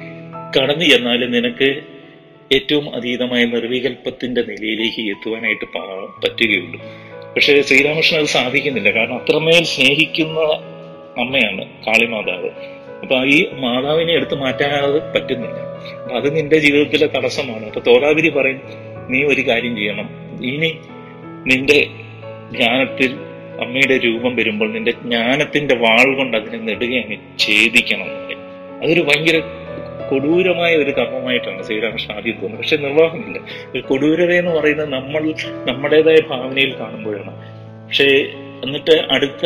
കടന്നു 0.58 0.86
ചെന്നാൽ 0.86 1.32
നിനക്ക് 1.32 1.82
ഏറ്റവും 2.54 2.96
അതീതമായ 2.96 3.46
നിർവികൽപ്പത്തിന്റെ 3.46 4.42
നിലയിലേക്ക് 4.42 5.10
എത്തുവാനായിട്ട് 5.10 5.66
പറ്റുകയുള്ളൂ. 6.24 6.80
പക്ഷേ 7.36 7.62
ശ്രീരാമകൃഷ്ണൻ 7.62 8.20
അത് 8.20 8.28
സാധിക്കുന്നില്ല. 8.28 8.92
കാരണം 8.92 9.16
അത്രമേൽ 9.16 9.64
സ്നേഹിക്കുന്ന 9.64 10.40
അമ്മയാണ് 11.18 11.66
കാളിമാതാവ്. 11.88 12.50
അപ്പൊ 13.02 13.26
ഈ 13.26 13.46
മാതാവിനെ 13.54 14.14
എടുത്തു 14.14 14.36
മാറ്റാനത് 14.36 15.14
പറ്റുന്നില്ല. 15.14 15.60
അപ്പൊ 16.04 16.16
അത് 16.16 16.36
നിന്റെ 16.36 16.60
ജീവിതത്തിലെ 16.60 17.08
തടസ്സമാണ്. 17.08 17.66
അപ്പൊ 17.66 17.82
തോതാവിരി 17.82 18.30
പറയും 18.30 18.62
നീ 19.10 19.24
ഒരു 19.24 19.42
കാര്യം 19.42 19.76
ചെയ്യണം. 19.76 20.10
ഇനി 20.44 20.72
നിന്റെ 21.48 21.88
ജ്ഞാനത്തിൽ 22.52 23.12
അമ്മയുടെ 23.62 23.98
രൂപം 23.98 24.36
വരുമ്പോൾ 24.36 24.72
നിന്റെ 24.72 24.92
ജ്ഞാനത്തിന്റെ 24.92 25.76
വാൾ 25.76 26.16
കൊണ്ട് 26.16 26.38
അതിനെ 26.38 26.58
നെടുകെ 26.58 26.98
അങ്ങ് 26.98 27.18
ഛേദിക്കണം. 27.40 28.26
അതൊരു 28.84 29.02
ഭയങ്കര 29.02 29.42
കൊടൂരമായ 30.10 30.76
ഒരു 30.76 30.92
കർമ്മമായിട്ടാണ് 30.92 31.64
ശ്രീരാമകൃഷ്ണൻ 31.64 32.18
ആദ്യം 32.18 32.34
തോന്നുന്നത്. 32.34 32.62
പക്ഷെ 32.62 32.76
നിർവാഹമില്ല. 32.76 33.40
ഒരു 33.76 33.82
കൊടൂരത 33.82 34.32
എന്ന് 34.32 34.52
പറയുന്നത് 34.52 34.94
നമ്മൾ 34.94 35.34
നമ്മുടേതായ 35.66 36.16
ഭാവനയിൽ 36.28 36.80
കാണുമ്പോഴാണ്. 36.80 37.36
പക്ഷേ 37.88 38.06
എന്നിട്ട് 38.64 39.02
അടുത്ത 39.12 39.46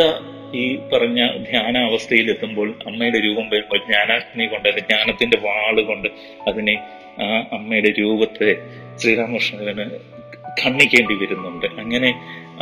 ഈ 0.53 0.75
പറഞ്ഞ 0.75 1.27
ധ്യാന 1.37 1.77
അവസ്ഥയിൽ 1.77 2.29
എത്തുമ്പോൾ 2.29 2.73
അമ്മയുടെ 2.87 3.19
രൂപം 3.25 3.49
വരുമ്പോൾ 3.49 3.77
ജ്ഞാനാഗ്നി 3.77 4.45
കൊണ്ട് 4.45 4.69
അല്ലെങ്കിൽ 4.69 4.93
ജ്ഞാനത്തിന്റെ 4.93 5.37
വാൾ 5.37 5.81
കൊണ്ട് 5.81 6.07
അതിനെ 6.47 6.79
ആ 7.21 7.43
അമ്മയുടെ 7.53 7.93
രൂപത്തെ 7.99 8.55
ശ്രീരാമകൃഷ്ണന് 8.97 10.19
ഖണ്ഡിക്കേണ്ടി 10.65 11.13
വരുന്നുണ്ട്. 11.13 11.65
അങ്ങനെ 11.65 12.13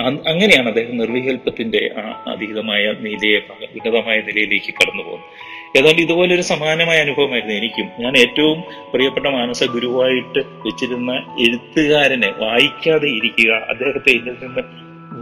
അങ്ങനെയാണ് 0.05 0.67
അദ്ദേഹം 0.67 0.97
നിർവികൽപ്പത്തിന്റെ 0.97 1.81
അതീതമായ 2.27 2.93
നിലയെ 2.99 3.39
ഉന്നതമായ 3.77 4.21
നിലയിലേക്ക് 4.21 4.73
കടന്നു 4.73 5.03
പോകുന്നത് 5.03 5.29
ഏതാണ്ട് 5.77 6.01
ഇതുപോലൊരു 6.01 6.41
സമാനമായ 6.41 6.97
അനുഭവമായിരുന്നു 7.01 7.55
എനിക്കും. 7.55 7.87
ഞാൻ 7.99 8.17
ഏറ്റവും 8.17 8.59
പ്രിയപ്പെട്ട 8.93 9.27
മാനസ 9.27 9.63
ഗുരുവായിട്ട് 9.63 10.39
വെച്ചിരുന്ന 10.65 11.11
എഴുത്തുകാരനെ 11.39 12.29
വായിക്കാതെ 12.39 13.09
ഇരിക്കുക 13.09 13.51
അദ്ദേഹത്തെ 13.69 14.11
എന്നിൽ 14.11 14.37
നിന്ന് 14.43 14.63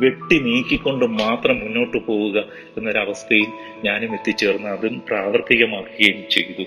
വെട്ടി 0.03 0.39
നീക്കിക്കൊണ്ട് 0.39 1.05
മാത്രം 1.05 1.57
മുന്നോട്ട് 1.59 1.97
പോവുക 2.07 2.37
എന്നൊരവസ്ഥയിൽ 2.77 3.49
ഞാനും 3.85 4.13
എത്തിച്ചേർന്ന് 4.15 4.69
അതും 4.69 4.99
പ്രാവർത്തികമാക്കുകയും 5.09 6.29
ചെയ്തു. 6.29 6.63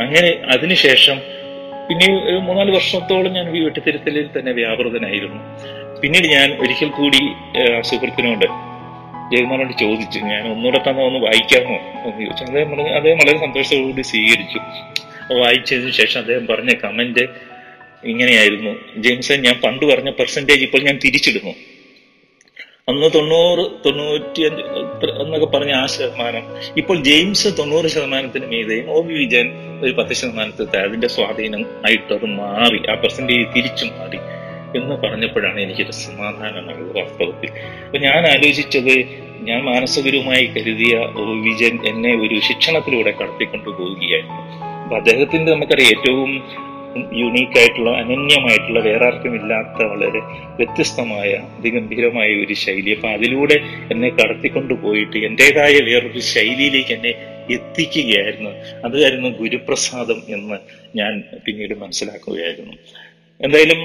അങ്ങനെ 0.00 0.30
അതിനുശേഷം 0.54 1.18
പിന്നെ 1.88 2.06
ഒരു 2.28 2.38
മൂന്നാൽ 2.38 2.70
വർഷത്തോളം 2.70 3.32
ഞാൻ 3.32 3.56
ഈ 3.56 3.62
വെട്ടിത്തിരുത്തലിൽ 3.64 4.28
തന്നെ 4.38 4.52
വ്യാപൃതനായിരുന്നു. 4.52 5.40
പിന്നീട് 6.04 6.24
ഞാൻ 6.24 6.48
ഒരിക്കൽ 6.60 6.88
കൂടി 6.88 7.20
സുഹൃത്തിനോട് 7.80 8.46
ജയകുമാറിനോട് 9.32 9.78
ചോദിച്ചു 9.80 10.18
ഞാൻ 10.18 10.52
ഒന്നുകൂടെ 10.52 10.90
തന്നെ 10.90 11.02
ഒന്ന് 11.04 11.18
വായിക്കാമോ? 11.18 11.76
എന്ന് 11.76 12.20
ചോദിച്ചു. 12.20 12.44
അദ്ദേഹം 12.44 12.70
പറഞ്ഞു 12.70 12.90
അദ്ദേഹം 12.90 13.18
വളരെ 13.18 13.38
സന്തോഷത്തോടുകൂടി 13.38 14.02
സ്വീകരിച്ചു. 14.02 14.58
വായിച്ചതിന് 15.34 15.90
ശേഷം 15.90 16.20
അദ്ദേഹം 16.20 16.46
പറഞ്ഞ 16.46 16.74
കമന്റ് 16.84 17.24
ഇങ്ങനെയായിരുന്നു. 18.04 18.70
ജെയിംസൺ 18.96 19.42
ഞാൻ 19.42 19.60
പണ്ട് 19.64 19.86
പറഞ്ഞ 19.86 20.10
പെർസെന്റേജ് 20.10 20.62
ഇപ്പോൾ 20.62 20.78
ഞാൻ 20.78 20.98
തിരിച്ചിടുന്നു. 21.04 21.54
അന്ന് 22.88 23.10
തൊണ്ണൂറ് 23.14 23.64
തൊണ്ണൂറ്റി 23.86 24.42
അഞ്ച് 24.42 24.62
എന്നൊക്കെ 25.22 25.46
പറഞ്ഞ 25.46 25.72
ആ 25.72 25.86
ശതമാനം. 25.86 26.42
ഇപ്പോൾ 26.76 27.02
ജെയിംസ് 27.02 27.58
തൊണ്ണൂറ് 27.58 27.86
ശതമാനത്തിന് 27.86 28.46
മീതെയും 28.46 28.90
ഒ 28.90 29.00
വി 29.00 29.14
വിജയൻ 29.14 29.48
ഒരു 29.82 29.92
പത്ത് 29.92 30.12
ശതമാനത്തിൽ 30.12 30.78
അതിന്റെ 30.78 31.08
സ്വാധീനം 31.08 31.64
ആയിട്ട് 31.86 32.12
അത് 32.12 32.26
മാറി. 32.26 32.90
ആ 32.90 32.94
പെർസെന്റേജ് 32.94 33.48
തിരിച്ചു 33.56 33.84
മാറി. 33.84 34.43
എന്ന് 34.76 34.94
പറഞ്ഞപ്പോഴാണ് 34.94 35.60
എനിക്കൊരു 35.60 35.92
സമാധാനമായത് 35.92 36.96
വാസ്തവത്തിൽ. 36.96 37.50
അപ്പൊ 37.84 37.98
ഞാൻ 37.98 38.26
ആലോചിച്ചത് 38.26 39.24
ഞാൻ 39.40 39.62
മാനസഗുരുമായി 39.62 40.44
കരുതിയ 40.44 40.96
വിജയൻ 41.42 41.86
എന്നെ 41.86 42.12
ഒരു 42.14 42.40
ശിക്ഷണത്തിലൂടെ 42.40 43.10
കടത്തിക്കൊണ്ടു 43.10 43.68
പോവുകയായിരുന്നു. 43.68 44.42
അപ്പൊ 44.82 44.96
അദ്ദേഹത്തിന്റെ 44.96 45.52
നമുക്കറിയാം 45.52 45.88
ഏറ്റവും 45.88 46.42
യുണീക്ക് 47.12 47.58
ആയിട്ടുള്ള 47.58 47.90
അനന്യമായിട്ടുള്ള 47.90 48.80
വേറെ 48.80 49.06
ആർക്കും 49.06 49.34
ഇല്ലാത്ത 49.34 49.82
വളരെ 49.82 50.18
വ്യത്യസ്തമായ 50.56 51.30
അതിഗംഭീരമായ 51.58 52.28
ഒരു 52.28 52.54
ശൈലി. 52.54 52.90
അപ്പൊ 52.90 53.08
അതിലൂടെ 53.08 53.56
എന്നെ 53.92 54.08
കടത്തിക്കൊണ്ടു 54.08 54.74
പോയിട്ട് 54.74 55.16
എന്റെതായ 55.16 55.80
വേറൊരു 55.80 56.18
ശൈലിയിലേക്ക് 56.18 56.92
എന്നെ 56.92 57.14
എത്തിക്കുകയായിരുന്നു. 57.50 58.50
അതായിരുന്നു 58.84 59.28
ഗുരുപ്രസാദം 59.28 60.22
എന്ന് 60.28 60.58
ഞാൻ 60.96 61.22
പിന്നീട് 61.46 61.74
മനസ്സിലാക്കുകയായിരുന്നു. 61.78 62.72
എന്തായാലും 63.40 63.80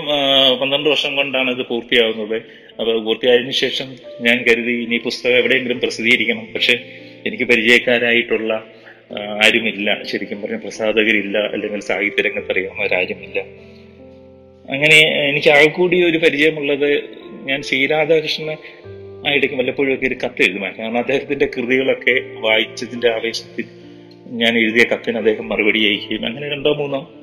പന്ത്രണ്ട് 0.62 0.90
വർഷം 0.90 1.16
കൊണ്ടാണ് 1.16 1.52
ഇത് 1.52 1.68
പൂർത്തിയാവുന്നത്. 1.68 2.42
അപ്പൊ 2.80 3.00
പൂർത്തിയായതിനു 3.00 3.52
ശേഷം 3.52 3.96
ഞാൻ 4.22 4.44
കരുതി 4.44 4.72
ഇനി 4.72 4.98
പുസ്തകം 4.98 5.36
എവിടെയെങ്കിലും 5.36 5.80
പ്രസിദ്ധീകരിക്കണം. 5.80 6.54
പക്ഷെ 6.54 6.80
എനിക്ക് 7.26 7.44
പരിചയക്കാരായിട്ടുള്ള 7.44 8.64
ആരുമില്ല. 9.46 10.04
ശരിക്കും 10.04 10.42
പറഞ്ഞ 10.42 10.56
പ്രസാധകരില്ല. 10.56 11.38
അല്ലെങ്കിൽ 11.38 11.80
സാഹിത്യ 11.80 12.22
രംഗത്ത് 12.22 12.52
അറിയാവുന്നവരാരുമില്ല 12.52 13.40
അങ്ങനെ 14.70 15.30
എനിക്ക് 15.30 15.50
ആൾക്കൂടി 15.50 16.04
ഒരു 16.04 16.18
പരിചയമുള്ളത് 16.18 17.04
ഞാൻ 17.44 17.62
ശ്രീരാധാകൃഷ്ണൻ 17.62 18.58
ആയിടയ്ക്ക് 19.28 19.56
വല്ലപ്പോഴും 19.56 19.94
ഒക്കെ 19.94 20.08
ഒരു 20.08 20.16
കത്ത് 20.16 20.42
എഴുതുമായിരുന്നു. 20.42 20.84
കാരണം 20.84 20.98
അദ്ദേഹത്തിന്റെ 20.98 21.46
കൃതികളൊക്കെ 21.46 22.40
വായിച്ചതിന്റെ 22.40 23.10
ആവേശത്തിൽ 23.10 23.66
ഞാൻ 24.26 24.58
എഴുതിയ 24.58 24.84
കത്തിന് 24.84 25.18
അദ്ദേഹം 25.18 25.50
മറുപടി 25.50 25.88
അയക്കുകയും 25.88 26.26
അങ്ങനെ 26.26 26.50
രണ്ടോ 26.50 26.74
മൂന്നോ 26.74 27.14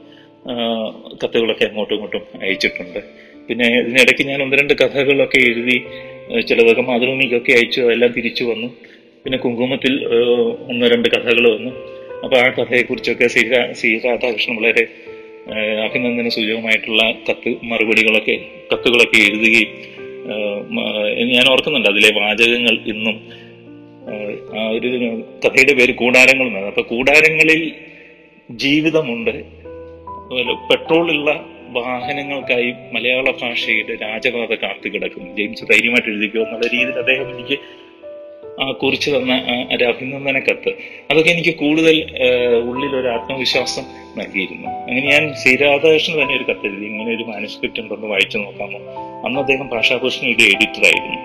കത്തുകളൊക്കെ 1.25 1.65
അങ്ങോട്ടും 1.65 1.95
ഇങ്ങോട്ടും 1.95 2.23
അയച്ചിട്ടുണ്ട്. 2.43 2.99
പിന്നെ 3.49 3.81
ഇതിനിടയ്ക്ക് 3.81 4.27
ഞാൻ 4.27 4.43
ഒന്ന് 4.43 4.57
രണ്ട് 4.57 4.75
കഥകളൊക്കെ 4.75 5.37
എഴുതി 5.37 5.85
ചിലതൊക്കെ 6.43 6.83
മാതൃഭൂമിക്കൊക്കെ 6.83 7.53
അയച്ചു 7.53 7.81
അതെല്ലാം 7.81 8.11
തിരിച്ചു 8.11 8.45
വന്നു. 8.45 8.67
പിന്നെ 9.25 9.39
കുങ്കുമത്തിൽ 9.39 10.05
ഒന്ന് 10.69 10.87
രണ്ട് 10.87 11.09
കഥകൾ 11.09 11.55
വന്നു. 11.55 11.71
അപ്പോൾ 12.25 12.37
ആ 12.37 12.49
കഥയെക്കുറിച്ചൊക്കെ 12.49 13.25
രാ- 13.25 13.73
ശ്രീ 13.73 13.99
രാധാകൃഷ്ണൻ 13.99 14.57
വളരെ 14.57 14.87
അഭിനന്ദന 15.85 16.29
സൂചകമായിട്ടുള്ള 16.29 17.15
കത്ത് 17.31 17.55
മറുപടികളൊക്കെ 17.63 18.41
കത്തുകളൊക്കെ 18.73 19.17
എഴുതുകയും 19.17 19.97
ഞാൻ 21.29 21.49
ഓർക്കുന്നുണ്ട് 21.49 21.89
അതിലെ 21.89 22.21
വാചകങ്ങൾ 22.21 22.79
ഇന്നും. 22.87 23.47
ഒരു 24.71 25.23
കഥയുടെ 25.45 25.75
പേര് 25.75 25.95
കൂടാരങ്ങൾ 25.95 26.47
എന്നാണ്. 26.47 26.67
അപ്പൊ 26.67 26.83
കൂടാരങ്ങളിൽ 26.83 27.73
ജീവിതമുണ്ട്. 28.51 29.66
അതുപോലെ 30.27 30.55
പെട്രോളുള്ള 30.71 31.31
വാഹനങ്ങൾക്കായി 31.77 32.71
മലയാള 32.93 33.33
ഭാഷയുടെ 33.43 33.95
രാജപാത 34.03 34.53
കാത്തു 34.55 34.89
കിടക്കുന്നു. 34.89 35.37
ജെയിംസ് 35.37 35.65
ധൈര്യമായിട്ട് 35.71 36.09
എഴുതിക്കോ 36.09 36.41
എന്നുള്ള 36.43 36.67
രീതിയിൽ 36.75 36.99
അദ്ദേഹം 37.03 37.29
എനിക്ക് 37.35 37.59
കുറിച്ച് 38.83 39.11
തന്ന 39.11 39.35
ഒരു 39.75 39.85
അഭിനന്ദന 39.85 40.39
കത്ത് 40.39 40.71
അതൊക്കെ 41.11 41.31
എനിക്ക് 41.31 41.53
കൂടുതൽ 41.63 41.97
ഉള്ളിൽ 42.71 42.93
ഒരു 43.01 43.09
ആത്മവിശ്വാസം 43.09 43.85
നൽകിയിരുന്നു. 44.19 44.69
അങ്ങനെ 44.69 45.07
ഞാൻ 45.13 45.23
ശ്രീരാധാകൃഷ്ണൻ 45.41 46.17
തന്നെ 46.23 46.37
ഒരു 46.37 46.45
കത്ത് 46.51 46.67
എഴുതി. 46.71 46.87
ഇങ്ങനെ 46.93 47.11
ഒരു 47.17 47.25
മാനുസ്ക്രിപ്റ്റ് 47.33 47.81
ഉണ്ടെന്ന് 47.81 48.07
വായിച്ചു 48.07 48.39
നോക്കാമോ? 48.39 48.79
അന്ന് 49.27 49.41
അദ്ദേഹം 49.41 49.67
ഭാഷാഭൂഷണിയുടെ 49.75 50.47
എഡിറ്റർ 50.55 50.85
ആയിരുന്നു. 50.91 51.21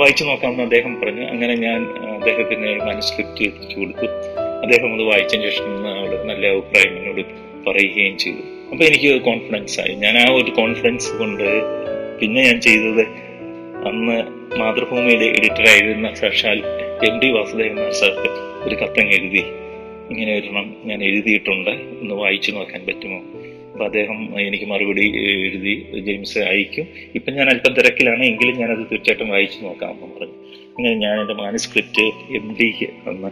വായിച്ചു 0.00 0.24
നോക്കാമെന്ന് 0.24 0.64
അദ്ദേഹം 0.68 0.94
പറഞ്ഞു. 1.00 1.26
അങ്ങനെ 1.34 1.54
ഞാൻ 1.66 1.80
അദ്ദേഹത്തിന് 2.16 2.66
ഒരു 2.74 2.82
മാനുസ്ക്രിപ്റ്റ് 2.88 3.44
എത്തിച്ചു 3.50 3.76
കൊടുത്തു 3.80 4.08
അദ്ദേഹം 4.64 4.88
അത് 4.94 5.04
വായിച്ചതിന് 5.12 5.50
ശേഷം 5.50 5.70
നല്ല 6.30 6.46
അഭിപ്രായം 6.54 6.92
എന്നോട് 6.98 7.47
പറയുകയും 7.68 8.16
ചെയ്തു. 8.24 8.42
അപ്പൊ 8.70 8.82
എനിക്ക് 8.88 9.10
കോൺഫിഡൻസ് 9.28 9.76
ആയി. 9.82 9.94
ഞാൻ 10.04 10.14
ആ 10.22 10.26
ഒരു 10.40 10.50
കോൺഫിഡൻസ് 10.60 11.10
കൊണ്ട് 11.20 11.46
പിന്നെ 12.20 12.40
ഞാൻ 12.48 12.58
ചെയ്തത് 12.66 13.04
അന്ന് 13.90 14.16
മാതൃഭൂമിയുടെ 14.60 15.26
എഡിറ്റർ 15.38 15.66
ആയിരുന്ന 15.72 16.08
സാക്ഷാൽ 16.20 16.58
എം 17.08 17.16
ഡി 17.22 17.28
വാസുദേവൻ 17.36 17.74
നായർ 17.78 17.94
സാർക്ക് 18.00 18.28
ഒരു 18.66 18.76
കത്തങ്ങ് 18.80 19.14
എഴുതി. 19.18 19.42
ഇങ്ങനെ 20.12 20.30
ഒരെണ്ണം 20.38 20.66
ഞാൻ 20.88 21.00
എഴുതിയിട്ടുണ്ട്. 21.08 21.72
ഒന്ന് 22.02 22.14
വായിച്ചു 22.22 22.50
നോക്കാൻ 22.56 22.80
പറ്റുമോ? 22.86 23.18
അപ്പൊ 23.72 23.84
അദ്ദേഹം 23.88 24.18
എനിക്ക് 24.46 24.66
മറുപടി 24.70 25.04
എഴുതി 25.32 25.74
ജെയിംസ് 26.06 26.38
അയക്കും. 26.52 26.86
ഇപ്പം 27.18 27.32
ഞാൻ 27.38 27.48
അല്പം 27.52 27.74
തിരക്കിലാണ് 27.78 28.24
എങ്കിലും 28.30 28.56
ഞാനത് 28.62 28.84
തീർച്ചയായിട്ടും 28.92 29.28
വായിച്ചു 29.34 29.58
നോക്കാമെന്ന് 29.66 30.08
പറഞ്ഞു. 30.16 30.38
അങ്ങനെ 30.76 30.94
ഞാൻ 31.04 31.14
എന്റെ 31.22 31.36
മാനുസ്ക്രിപ്റ്റ് 31.44 32.06
എം 32.38 32.48
ഡിക്ക് 32.60 32.88
അന്ന് 33.10 33.30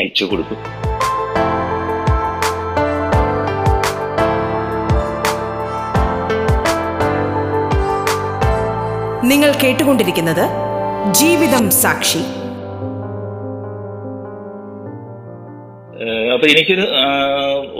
അയച്ചു 0.00 0.24
കൊടുത്തു. 0.24 0.56
നിങ്ങൾ 9.30 9.50
കേട്ടുകൊണ്ടിരിക്കുന്നത് 9.52 10.44
ജീവിതം 11.12 11.64
സാക്ഷി. 11.70 12.22
അപ്പൊ 16.34 16.46
എനിക്കൊരു 16.52 16.84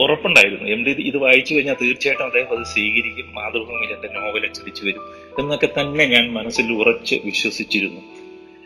ഉറപ്പുണ്ടായിരുന്നു. 0.02 0.66
എം 0.74 0.80
ഡി 0.86 0.90
ഇത് 0.90 1.16
വായിച്ചു 1.16 1.54
കഴിഞ്ഞാൽ 1.54 1.76
തീർച്ചയായിട്ടും 1.82 2.24
അദ്ദേഹം 2.24 2.52
അത് 2.56 2.64
സ്വീകരിക്കും. 2.64 3.26
മാതൃഭൂമിയിൽ 3.38 3.92
എന്റെ 3.96 4.10
നോവൽ 4.18 4.44
അച്ചടിച്ചു 4.48 4.84
വരും. 4.86 5.02
എന്നൊക്കെ 5.38 5.68
തന്നെ 5.80 6.04
ഞാൻ 6.04 6.32
മനസ്സിൽ 6.32 6.72
ഉറച്ച് 6.72 7.18
വിശ്വസിച്ചിരുന്നു. 7.24 8.00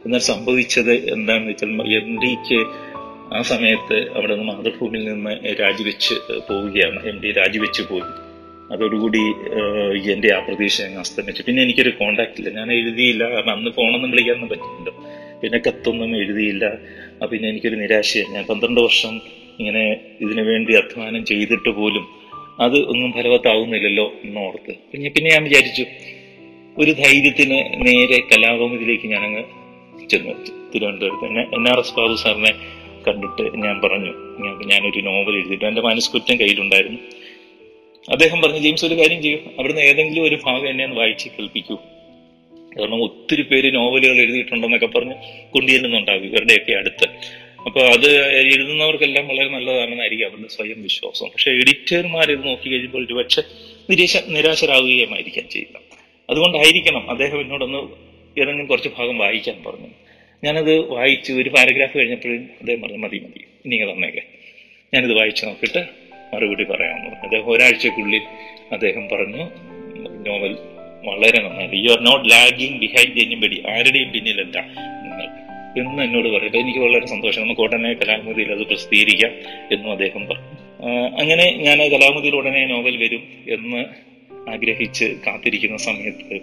എന്നാൽ 0.04 0.22
സംഭവിച്ചത് 0.32 0.92
എന്താണെന്ന് 1.14 1.50
വെച്ചാൽ 1.50 1.94
എം 2.00 2.10
ഡിക്ക് 2.22 2.60
ആ 3.36 3.42
സമയത്ത് 3.52 3.98
അവിടെ 4.16 4.34
നിന്ന് 4.34 4.52
മാതൃഭൂമിയിൽ 4.52 5.04
നിന്ന് 5.12 5.34
രാജിവെച്ച് 5.60 6.14
പോവുകയാണ്. 6.50 7.00
എം 7.12 7.18
ഡി 7.22 7.32
രാജിവെച്ച് 7.32 7.82
പോയി. 7.90 8.25
അതോടുകൂടി 8.72 9.22
എന്റെ 10.12 10.34
ആ 10.34 10.38
പ്രതീക്ഷ 10.38 10.82
അങ്ങ് 10.82 10.98
അസ്തമിച്ചു. 10.98 11.42
പിന്നെ 11.42 11.62
എനിക്കൊരു 11.62 11.90
കോണ്ടാക്ട് 11.90 12.38
ഇല്ല. 12.38 12.50
ഞാൻ 12.50 12.72
എഴുതിയില്ല. 12.72 13.22
കാരണം 13.30 13.50
അന്ന് 13.50 13.70
ഫോണൊന്നും 13.70 14.10
വിളിക്കാനൊന്നും 14.10 14.48
പറ്റില്ലല്ലോ. 14.48 14.92
പിന്നെ 15.42 15.58
കത്തൊന്നും 15.66 16.16
എഴുതിയില്ല. 16.16 16.64
പിന്നെ 17.26 17.48
എനിക്കൊരു 17.48 17.76
നിരാശയായി 17.76 18.34
ഞാൻ 18.34 18.44
പന്ത്രണ്ട് 18.44 18.80
വർഷം 18.80 19.20
ഇങ്ങനെ 19.60 19.84
ഇതിനു 20.20 20.42
വേണ്ടി 20.42 20.74
അധ്വാനം 20.74 21.24
ചെയ്തിട്ട് 21.24 21.68
പോലും 21.68 22.06
അത് 22.60 22.78
ഒന്നും 22.92 23.12
ഫലവത്താവുന്നില്ലല്ലോ 23.12 24.12
എന്നോർത്ത്. 24.24 24.74
പിന്നെ 24.92 25.10
പിന്നെ 25.10 25.30
ഞാൻ 25.30 25.44
വിചാരിച്ചു 25.44 25.84
ഒരു 26.78 26.90
ധൈര്യത്തിന് 26.92 27.58
നേരെ 27.86 28.18
കലാകൗമുദിലേക്ക് 28.20 29.06
ഞാനങ്ങ് 29.08 29.42
ചെന്നു. 30.08 30.32
തിരുവനന്തപുരത്ത്. 30.74 31.24
എന്നെ 31.24 31.42
എൻ 31.54 31.68
ആർ 31.68 31.78
എസ് 31.78 31.94
ബാബു 31.94 32.14
സാറിനെ 32.14 32.52
കണ്ടിട്ട് 33.08 33.44
ഞാൻ 33.64 33.80
പറഞ്ഞു 33.84 34.12
ഞാനൊരു 34.66 35.00
നോവൽ 35.00 35.34
എഴുതിയിട്ട് 35.36 35.64
എന്റെ 35.64 35.80
മാനുസ്ക്രിപ്റ്റും 35.80 36.40
കയ്യിലുണ്ടായിരുന്നു. 36.40 36.98
അദ്ദേഹം 38.10 38.40
പറഞ്ഞു 38.40 38.58
ജെയിംസ് 38.58 38.84
ഒരു 38.84 38.94
കാര്യം 38.94 39.22
ചെയ്യും. 39.22 39.54
അവിടുന്ന് 39.58 39.82
ഏതെങ്കിലും 39.82 40.24
ഒരു 40.24 40.38
ഭാഗം 40.46 40.70
എന്നെ 40.70 40.84
ഒന്ന് 40.84 40.96
വായിച്ച് 40.96 41.28
കേൾപ്പിക്കൂ. 41.28 41.74
കാരണം 42.78 43.02
ഒത്തിരി 43.02 43.42
പേര് 43.42 43.74
നോവലുകൾ 43.74 44.16
എഴുതിയിട്ടുണ്ടെന്നൊക്കെ 44.16 44.86
പറഞ്ഞ് 44.86 45.14
കൊണ്ടുചെല്ലുന്നുണ്ടാവും 45.50 46.24
ഇവരുടെയൊക്കെ 46.24 46.72
അടുത്ത്. 46.72 47.08
അപ്പൊ 47.58 47.80
അത് 47.80 48.36
എഴുതുന്നവർക്കെല്ലാം 48.36 49.28
വളരെ 49.28 49.48
നല്ലതാണെന്നായിരിക്കും 49.48 50.30
അവരുടെ 50.30 50.48
സ്വയം 50.48 50.82
വിശ്വാസം. 50.82 51.26
പക്ഷെ 51.26 51.50
എഡിറ്റർമാർ 51.50 52.32
ഇത് 52.32 52.46
നോക്കി 52.46 52.70
കഴിയുമ്പോൾ 52.70 53.06
ഒരുപക്ഷെ 53.06 53.42
നിരാശ 53.90 54.16
നിരാശരാകുകയുമായിരിക്കാം 54.28 55.48
ചെയ്യുക. 55.48 55.80
അതുകൊണ്ടായിരിക്കണം 56.30 57.10
അദ്ദേഹം 57.10 57.40
എന്നോടൊന്ന് 57.40 57.78
ഏതെങ്കിലും 58.40 58.66
കുറച്ച് 58.66 58.88
ഭാഗം 58.98 59.18
വായിക്കാൻ 59.18 59.64
പറഞ്ഞു. 59.64 59.88
ഞാനത് 60.44 60.80
വായിച്ചു 60.80 61.32
ഒരു 61.32 61.50
പാരഗ്രാഫ് 61.50 61.98
കഴിഞ്ഞപ്പോഴും 61.98 62.50
അദ്ദേഹം 62.60 62.82
പറഞ്ഞു 62.82 62.96
മതി 62.96 63.18
മതി. 63.18 63.44
ഇനി 63.64 63.92
തന്നേക്കെ. 63.92 64.22
ഞാനിത് 64.94 65.12
വായിച്ചു 65.12 65.46
നോക്കിയിട്ട് 65.46 66.05
മറുപടി 66.34 66.64
പറയാമെന്ന് 66.64 67.16
അദ്ദേഹം 67.16 67.50
ഒരാഴ്ചക്കുള്ളിൽ 67.50 68.22
അദ്ദേഹം 68.72 69.08
പറഞ്ഞു 69.12 69.44
നോവൽ 70.26 70.56
വളരെ 71.04 71.42
നന്നായി. 71.42 71.68
You 71.72 71.90
are 71.90 72.00
not 72.00 72.30
lagging 72.30 72.78
behind 72.78 73.20
anybody 73.22 73.62
ആരുടെയും 73.70 74.12
പിന്നിലല്ല 74.12 74.60
നിങ്ങൾ. 75.04 75.26
എന്ന് 75.80 76.02
എന്നോട് 76.02 76.28
പറയുമ്പോൾ 76.28 76.58
എനിക്ക് 76.58 76.78
വളരെ 76.78 77.06
സന്തോഷം. 77.06 77.42
നമുക്ക് 77.42 77.60
ഉടനെ 77.60 77.92
കലാമതിയിൽ 77.92 78.52
അത് 78.52 78.66
പ്രസിദ്ധീകരിക്കാം 78.66 79.32
എന്നും 79.72 79.90
അദ്ദേഹം 79.90 80.26
പറഞ്ഞു. 80.26 80.50
അങ്ങനെ 81.20 81.52
ഞാൻ 81.52 81.78
കലാമതിയിൽ 81.78 82.36
ഉടനെ 82.36 82.66
നോവൽ 82.66 82.96
വരും 82.96 83.22
എന്ന് 83.48 83.84
ആഗ്രഹിച്ച് 84.50 85.04
കാത്തിരിക്കുന്ന 85.26 85.76
സമയത്ത് 85.76 86.34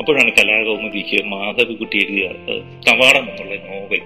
അപ്പോഴാണ് 0.00 0.30
കലാകൗമുദിക്ക് 0.30 1.24
മാധവിക്കുട്ടി 1.24 1.96
എഴുതിയ 1.96 2.26
കവാടം 2.88 3.24
എന്നുള്ള 3.30 3.54
നോവൽ 3.54 4.02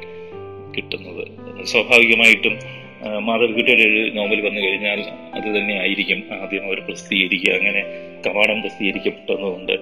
കിട്ടുന്നത്. 0.76 1.24
സ്വാഭാവികമായിട്ടും 1.64 2.83
മാധവിക്കുട്ടിയുടെ 3.04 3.82
ഒരു 3.82 4.10
നോവൽ 4.10 4.40
വന്നു 4.40 4.60
കഴിഞ്ഞാൽ 4.60 5.00
അത് 5.34 5.48
തന്നെ 5.56 5.80
ആയിരിക്കും. 5.80 6.24
ആദ്യം 6.42 6.64
അവർ 6.64 6.80
പ്രസിദ്ധീകരിക്കുക. 6.80 7.52
അങ്ങനെ 7.52 7.82
കവാടം 8.26 8.60
പ്രസിദ്ധീകരിക്കപ്പെട്ടതുകൊണ്ട് 8.62 9.72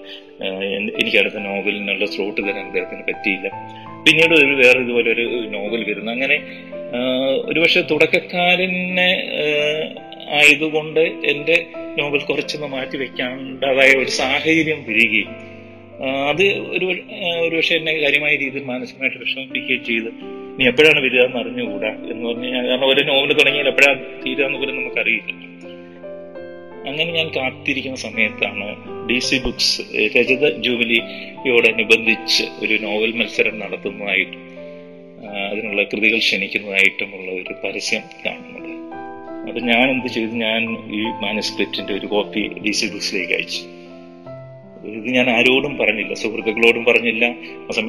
എനിക്ക് 1.03 1.19
അടുത്ത 1.19 1.35
നോവലിനുള്ള 1.35 2.07
സ്ലോട്ട് 2.07 2.41
തരാൻ 2.41 2.67
അദ്ദേഹത്തിന് 2.67 3.03
പറ്റിയില്ല. 3.03 3.49
പിന്നീട് 4.07 4.35
ഒരു 4.35 4.55
വേറെ 4.55 4.79
ഇതുപോലെ 4.79 5.11
ഒരു 5.13 5.47
നോവൽ 5.51 5.85
വരുന്നു. 5.91 6.13
അങ്ങനെ 6.13 6.39
ഒരുപക്ഷെ 7.45 7.81
തുടക്കക്കാരനെ 7.81 9.11
ആയതുകൊണ്ട് 10.31 11.01
എന്റെ 11.01 11.67
നോവൽ 11.99 12.19
കുറച്ചൊന്ന് 12.19 12.67
മാറ്റി 12.67 12.97
വെക്കേണ്ടതായ 12.97 13.91
ഒരു 14.03 14.11
സാഹചര്യം 14.11 14.85
വരികയും 14.89 15.52
അത് 16.03 16.45
ഒരു 16.45 16.87
ഒരു 16.87 17.01
ഒരുപക്ഷെ 17.47 17.75
എന്നെ 17.75 17.93
കാര്യമായ 18.01 18.37
രീതിയിൽ 18.37 18.65
മാനസികമായിട്ട് 18.65 19.19
വിഷമിപ്പിക്കുകയും 19.19 19.85
ചെയ്ത്. 19.85 20.09
നീ 20.59 20.69
എപ്പോഴാണ് 20.69 21.01
വരിക 21.01 21.21
എന്ന് 21.21 21.38
അറിഞ്ഞുകൂടാ 21.38 21.88
എന്ന് 21.88 22.29
പറഞ്ഞു 22.29 22.45
കഴിഞ്ഞാൽ 22.45 22.69
കാരണം 22.69 22.88
ഒരു 22.88 23.03
നോവൽ 23.03 23.33
തുടങ്ങിയാൽ 23.33 23.69
എപ്പോഴാണ് 23.69 24.01
തീരാന്ന് 24.25 24.59
പോലും 24.59 24.77
നമുക്കറിയില്ല. 24.77 25.33
അങ്ങനെ 26.87 27.12
ഞാൻ 27.12 27.29
കാത്തിരിക്കുന്ന 27.29 27.97
സമയത്താണ് 27.97 28.67
ഡി 29.09 29.19
സി 29.19 29.38
ബുക്സ് 29.45 29.83
രജത 30.17 30.49
ജൂബിലിയോടനുബന്ധിച്ച് 30.57 32.45
ഒരു 32.62 32.75
നോവൽ 32.83 33.12
മത്സരം 33.12 33.59
നടത്തുന്നതായിട്ടും 33.59 34.43
അതിനുള്ള 35.51 35.83
കൃതികൾ 35.83 36.19
ക്ഷണിക്കുന്നതായിട്ടുമുള്ള 36.19 37.31
ഒരു 37.33 37.55
പരസ്യം 37.65 38.03
കാണുന്നത്. 38.27 38.73
അപ്പൊ 39.49 39.61
ഞാൻ 39.61 39.91
എന്ത് 39.91 40.07
ചെയ്തു? 40.07 40.35
ഞാൻ 40.35 40.62
ഈ 40.95 41.03
മാനസ്ക്രിപ്റ്റിന്റെ 41.03 41.95
ഒരു 41.95 42.07
കോപ്പി 42.07 42.49
ഡി 42.65 42.71
സി 42.71 42.87
ബുക്സിലേക്ക് 42.87 43.33
അയച്ചു. 43.33 43.82
ഇത് 44.88 45.09
ഞാൻ 45.16 45.27
ആരോടും 45.31 45.79
പറഞ്ഞില്ല 45.79 46.14
സുഹൃത്തുക്കളോടും 46.14 46.85
പറഞ്ഞില്ല. 46.85 47.25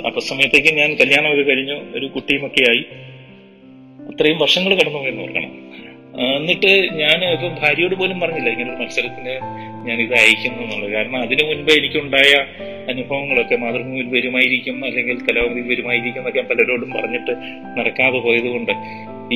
അപ്പൊ 0.07 0.21
സമയത്തേക്ക് 0.31 0.71
ഞാൻ 0.81 0.89
കല്യാണമൊക്കെ 1.01 1.43
കഴിഞ്ഞു 1.51 1.77
ഒരു 1.97 2.07
കുട്ടിയുമൊക്കെ 2.15 2.63
ആയി. 2.71 2.83
അത്രയും 4.11 4.39
വർഷങ്ങൾ 4.39 4.71
കടന്നു 4.79 4.99
പോയെന്ന് 4.99 5.23
എന്നിട്ട് 6.39 6.71
ഞാൻ 7.01 7.19
ഇപ്പൊ 7.25 7.47
ഭാര്യയോട് 7.61 7.95
പോലും 7.99 8.17
പറഞ്ഞില്ല 8.19 8.49
ഇങ്ങനെ 8.49 8.69
ഒരു 8.73 8.79
മത്സരത്തിന് 8.83 9.33
ഞാൻ 9.87 9.97
ഇത് 10.01 10.13
അയക്കുന്നു 10.13 10.59
എന്നുള്ളത്. 10.63 10.91
കാരണം 10.91 11.19
അതിനു 11.21 11.43
മുൻപ് 11.43 11.71
എനിക്കുണ്ടായ 11.71 12.31
അനുഭവങ്ങളൊക്കെ 12.91 13.55
മാതൃഭൂമിയിൽ 13.55 14.07
വരുമായിരിക്കും 14.15 14.85
അല്ലെങ്കിൽ 14.85 15.17
കലാമതിയിൽ 15.27 15.67
വരുമായിരിക്കും 15.67 16.21
എന്നൊക്കെ 16.21 16.43
പലരോടും 16.51 16.91
പറഞ്ഞിട്ട് 16.91 17.33
നടക്കാതെ 17.79 18.19
പോയതുകൊണ്ട്. 18.19 18.73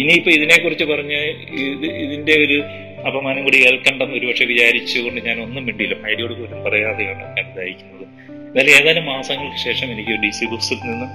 ഇനിയിപ്പോ 0.01 0.31
ഇതിനെക്കുറിച്ച് 0.31 0.83
പറഞ്ഞ് 0.83 1.19
ഇത് 1.65 1.87
ഇതിന്റെ 2.05 2.35
ഒരു 2.45 2.57
അപമാനം 3.05 3.43
കൂടി 3.43 3.57
ഏൽക്കണ്ടെന്ന് 3.57 4.15
ഒരുപക്ഷെ 4.15 4.45
വിചാരിച്ചുകൊണ്ട് 4.45 5.21
ഞാൻ 5.21 5.41
ഒന്നും 5.41 5.65
മിണ്ടിയില്ല. 5.65 5.95
ഭാര്യയോട് 5.95 6.33
പോലും 6.33 6.63
പറയാതെയാണ് 6.63 7.37
ഞാൻ 7.37 7.45
ഇത് 7.51 7.59
അയക്കുന്നത് 7.59 8.05
എന്നാലും 8.47 8.71
ഏതാനും 8.71 9.05
മാസങ്ങൾക്ക് 9.05 9.57
ശേഷം 9.57 9.91
എനിക്ക് 9.91 10.09
ഡി 10.09 10.29
സി 10.29 10.45
ബുക്സിൽ 10.45 10.75
നിന്ന് 10.75 11.07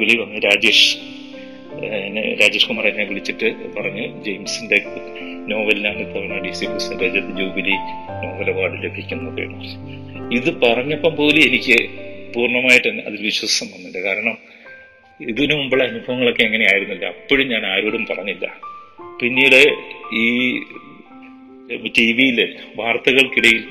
വിളി 0.00 0.16
വന്നു 0.16 0.38
രാജേഷ് 0.38 0.98
എന്നെ 2.06 2.36
രാജേഷ് 2.40 2.68
കുമാർ 2.68 2.86
എന്നെ 2.86 3.04
വിളിച്ചിട്ട് 3.04 3.48
പറഞ്ഞു 3.76 4.22
ജെയിംസിന്റെ 4.22 4.78
നോവലിനാണ് 5.52 5.98
ഇത്തവണ 5.98 6.38
ഡി 6.46 6.52
സി 6.52 6.66
ബുക്സ് 6.66 6.92
രജത് 6.92 7.30
ജൂബിലി 7.38 7.76
നോവൽ 8.24 8.50
അവാർഡ് 8.50 8.84
ലഭിക്കുന്നത്. 8.84 9.42
ഇത് 10.34 10.50
പറഞ്ഞപ്പം 10.62 11.16
പോലും 11.16 11.42
എനിക്ക് 11.42 11.78
പൂർണമായിട്ട് 12.34 12.88
അതിൽ 12.88 13.20
വിശ്വാസം 13.22 13.66
വന്നില്ല. 13.66 13.98
കാരണം 14.08 14.38
ഇതിനു 15.20 15.54
മുമ്പുള്ള 15.54 15.84
അനുഭവങ്ങളൊക്കെ 15.84 16.42
എങ്ങനെയായിരുന്നില്ല? 16.42 17.06
അപ്പോഴും 17.06 17.48
ഞാൻ 17.48 17.66
ആരോടും 17.66 18.06
പറഞ്ഞില്ല. 18.10 18.46
പിന്നീട് 19.20 19.60
ഈ 20.14 20.26
ടി 21.98 22.12
വിയിൽ 22.12 22.56
വാർത്തകൾക്കിടയിൽ 22.76 23.64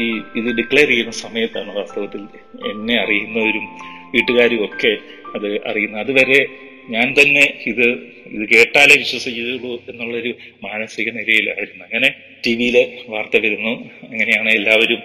ഈ 0.00 0.08
ഇത് 0.36 0.56
ഡിക്ലെയർ 0.56 0.88
ചെയ്യുന്ന 0.88 1.10
സമയത്താണ് 1.10 1.76
വാസ്തവത്തിൽ 1.76 2.22
എന്നെ 2.70 2.98
അറിയുന്നവരും 3.00 3.66
വീട്ടുകാരും 4.14 4.64
ഒക്കെ 4.64 4.96
അത് 5.34 5.66
അറിയുന്നത്. 5.66 6.00
അതുവരെ 6.00 6.46
ഞാൻ 6.90 7.14
തന്നെ 7.20 7.54
ഇത് 7.66 7.86
ഇത് 8.26 8.48
കേട്ടാലേ 8.48 8.96
വിശ്വസിക്കുള്ളൂ 8.96 9.84
എന്നുള്ളൊരു 9.88 10.34
മാനസിക 10.64 11.10
നിലയിലായിരുന്നു. 11.10 11.84
അങ്ങനെ 11.84 12.14
ടി 12.46 12.54
വിയിലെ 12.54 13.04
വാർത്ത 13.08 13.36
വരുന്നു. 13.36 13.90
അങ്ങനെയാണ് 14.08 14.50
എല്ലാവരും 14.50 15.02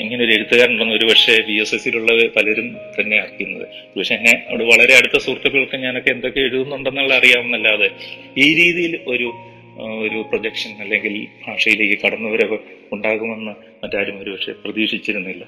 ഇങ്ങനെ 0.00 0.24
ഒരു 0.24 0.32
എഴുത്തുകാരുണ്ടെന്ന് 0.32 0.94
ഒരു 0.94 1.06
പക്ഷേ 1.06 1.40
ബി 1.40 1.52
എസ് 1.52 1.74
എസിലുള്ള 1.74 2.12
പലരും 2.36 2.76
തന്നെ 3.00 3.20
അറിയുന്നത്. 3.20 3.66
പക്ഷെ 3.98 4.14
എന്നെ 4.14 4.42
അവിടെ 4.48 4.64
വളരെ 4.64 4.96
അടുത്ത 4.96 5.18
സുഹൃത്തുക്കൾക്ക് 5.18 5.76
ഞാനൊക്കെ 5.76 6.10
എന്തൊക്കെ 6.10 6.40
എഴുതുന്നുണ്ടെന്നുള്ള 6.40 7.14
അറിയാമെന്നല്ലാതെ 7.14 7.90
ഈ 8.38 8.54
രീതിയിൽ 8.54 9.00
ഒരു 9.06 9.34
ഒരു 9.80 10.24
പ്രൊജക്ഷൻ 10.30 10.70
അല്ലെങ്കിൽ 10.82 11.26
ഭാഷയിലേക്ക് 11.46 12.02
കടന്നുവരവ് 12.02 12.58
ഉണ്ടാകുമെന്ന് 12.92 13.54
മറ്റാരും 13.84 14.22
ഒരു 14.22 14.30
പക്ഷേ 14.30 14.52
പ്രതീക്ഷിച്ചിരുന്നില്ല. 14.52 15.44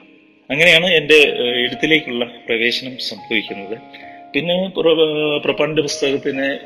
അങ്ങനെയാണ് 0.51 0.87
എന്റെ 0.87 1.19
എഴുത്തിലേക്കുള്ള 1.61 2.25
പ്രവേശനം 2.25 2.99
സംഭവിക്കുന്നത്. 2.99 3.77
പിന്നെ 4.35 4.69
പ്രപണ്ട് 5.45 5.81
പുസ്തകത്തിന് 5.81 6.59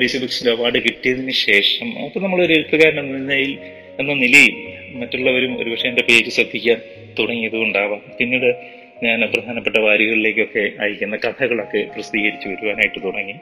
ഡി 0.00 0.06
സി 0.06 0.18
ബുക്സിന്റെ 0.18 0.52
അവാർഡ് 0.52 0.78
കിട്ടിയതിന് 0.82 1.30
ശേഷം 1.30 1.88
അപ്പൊ 2.04 2.20
നമ്മളൊരു 2.20 2.52
എഴുത്തുകാരൻ 2.52 2.98
എന്ന 2.98 3.18
നിലയിൽ 3.18 3.58
എന്ന 4.00 4.12
നിലയിൽ 4.12 4.54
മറ്റുള്ളവരും 5.00 5.58
ഒരുപക്ഷെ 5.58 5.88
എന്റെ 5.88 6.02
പേജ് 6.02 6.30
ശ്രദ്ധിക്കാൻ 6.30 6.78
തുടങ്ങിയത് 7.18 7.56
കൊണ്ടാവാം 7.56 8.02
പിന്നീട് 8.18 8.56
ഞാൻ 9.04 9.20
പ്രധാനപ്പെട്ട 9.34 9.76
വാരികളിലേക്കൊക്കെ 9.76 10.72
അയക്കുന്ന 10.80 11.16
കഥകളൊക്കെ 11.16 11.80
പ്രസിദ്ധീകരിച്ചു 11.94 12.48
വരുവാനായിട്ട് 12.48 13.04
തുടങ്ങി. 13.04 13.34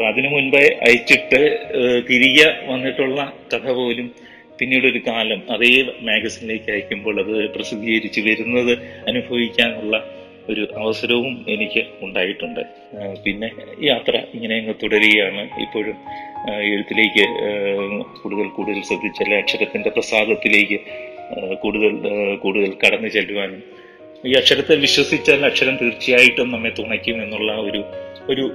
അപ്പൊ 0.00 0.10
അതിനു 0.12 0.28
മുൻപേ 0.28 0.60
അയച്ചിട്ട് 0.84 1.38
തിരികെ 2.08 2.46
വന്നിട്ടുള്ള 2.68 3.18
കഥ 3.52 3.66
പോലും 3.78 4.06
പിന്നീട് 4.58 4.86
ഒരു 4.86 5.00
കാലം 5.08 5.40
അതേ 5.54 5.68
മാഗസിനിലേക്ക് 6.02 6.68
അയക്കുമ്പോൾ 6.74 7.16
അത് 7.20 7.34
പ്രസിദ്ധീകരിച്ച് 7.56 8.20
വരുന്നത് 8.20 8.70
അനുഭവിക്കാനുള്ള 9.08 9.96
ഒരു 10.48 10.62
അവസരവും 10.78 11.34
എനിക്ക് 11.48 11.82
ഉണ്ടായിട്ടുണ്ട്. 12.02 12.62
പിന്നെ 13.24 13.50
യാത്ര 13.82 14.14
ഇങ്ങനെ 14.34 14.54
അങ്ങ് 14.60 14.74
തുടരുകയാണ്. 14.82 15.42
ഇപ്പോഴും 15.64 15.98
എഴുത്തിലേക്ക് 16.70 17.26
കൂടുതൽ 18.22 18.48
കൂടുതൽ 18.56 18.80
ശ്രദ്ധിച്ചാൽ 18.82 19.34
അക്ഷരത്തിന്റെ 19.34 19.90
പ്രസാദത്തിലേക്ക് 19.90 20.80
കൂടുതൽ 21.64 21.92
കൂടുതൽ 22.36 22.72
കടന്നു 22.84 23.08
ചെല്ലുവാനും 23.08 23.62
ഈ 24.26 24.34
അക്ഷരത്തെ 24.42 24.74
വിശ്വസിച്ചാൽ 24.86 25.46
അക്ഷരം 25.52 25.76
തീർച്ചയായിട്ടും 25.76 26.50
നമ്മെ 26.50 26.72
തുണയ്ക്കും 26.80 27.18
എന്നുള്ള 27.26 27.52
ഒരു 27.68 27.82
ഒരു 28.28 28.46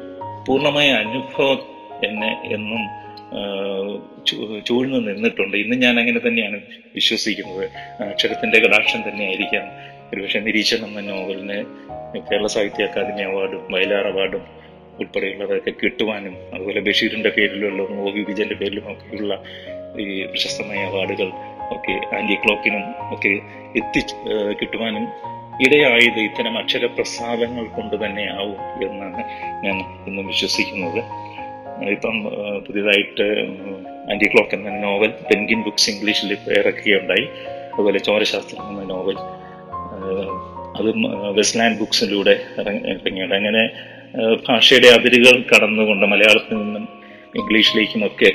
പൂർണമായ 0.48 0.90
അനുഭവം 0.92 1.60
എന്നെ 2.06 2.32
എന്നും 2.44 3.06
ചൂഴ്ന്നു 4.64 4.98
നിന്നിട്ടുണ്ട്. 4.98 5.58
ഇന്ന് 5.58 5.76
ഞാൻ 5.76 6.00
അങ്ങനെ 6.00 6.20
തന്നെയാണ് 6.28 6.62
വിശ്വസിക്കുന്നത്. 6.96 7.70
അക്ഷരത്തിന്റെ 8.04 8.60
കടാക്ഷം 8.60 9.10
തന്നെയായിരിക്കാം. 9.10 9.66
ഒരുപക്ഷെ 10.14 10.40
നിരീക്ഷണം 10.40 11.00
എന്ന 11.00 11.12
നോവലിന് 11.12 11.66
കേരള 12.32 12.48
സാഹിത്യ 12.48 12.84
അക്കാദമി 12.84 13.22
അവാർഡും 13.22 13.72
വയലാർ 13.72 14.08
അവാർഡും 14.08 14.42
ഉൾപ്പെടെയുള്ളതൊക്കെ 15.00 15.72
കിട്ടുവാനും 15.72 16.36
അതുപോലെ 16.54 16.80
ബഷീറിന്റെ 16.80 17.30
പേരിലുള്ളതും 17.30 18.02
ഒ 18.02 18.12
വി 18.12 18.22
വിജയന്റെ 18.22 18.56
പേരിലും 18.56 18.92
ഒക്കെയുള്ള 18.92 19.44
ഈ 20.00 20.26
പ്രശസ്തമായ 20.26 20.78
അവാർഡുകൾ 20.86 21.28
ഒക്കെ 21.72 22.16
ആന്റി 22.16 22.34
ക്ലോക്കിനും 22.34 23.14
ഒക്കെ 23.14 23.34
എത്തി 23.76 24.02
കിട്ടുവാനും 24.62 25.35
ഇടയായത് 25.64 26.20
ഇത്തരം 26.20 26.58
അക്ഷരപ്രസാദങ്ങൾ 26.58 27.66
കൊണ്ട് 27.68 27.96
തന്നെയാവും 28.06 28.60
എന്നാണ് 28.88 29.22
ഞാൻ 29.66 29.78
ഇന്നും 30.08 30.28
വിശ്വസിക്കുന്നത്. 30.28 31.00
ഇപ്പം 31.96 32.16
പുതിയതായിട്ട് 32.66 33.26
ആന്റി 34.12 34.28
ക്ലോക്ക് 34.34 34.56
എന്ന 34.56 34.70
നോവൽ 34.86 35.12
പെൻഗിൻ 35.30 35.64
ബുക്സ് 35.64 35.90
ഇംഗ്ലീഷിൽ 35.90 36.32
ഇറക്കുകയുണ്ടായി 36.60 37.26
അതുപോലെ 37.74 38.00
ചോരശാസ്ത്രം 38.00 38.70
എന്ന 38.72 38.84
നോവൽ 38.94 39.18
അത് 40.80 40.90
വെസ്റ്റ്ലാൻഡ് 41.38 41.80
ബുക്സിലൂടെ 41.80 42.36
ഇറങ്ങിയിട്ടുണ്ട് 42.62 43.36
അങ്ങനെ 43.36 43.64
ഭാഷയുടെ 44.48 44.88
അതിരുകൾ 44.88 45.36
കടന്നുകൊണ്ട് 45.52 46.06
മലയാളത്തിൽ 46.06 46.58
നിന്നും 46.58 46.86
ഇംഗ്ലീഷിലേക്കുമൊക്കെ 47.40 48.32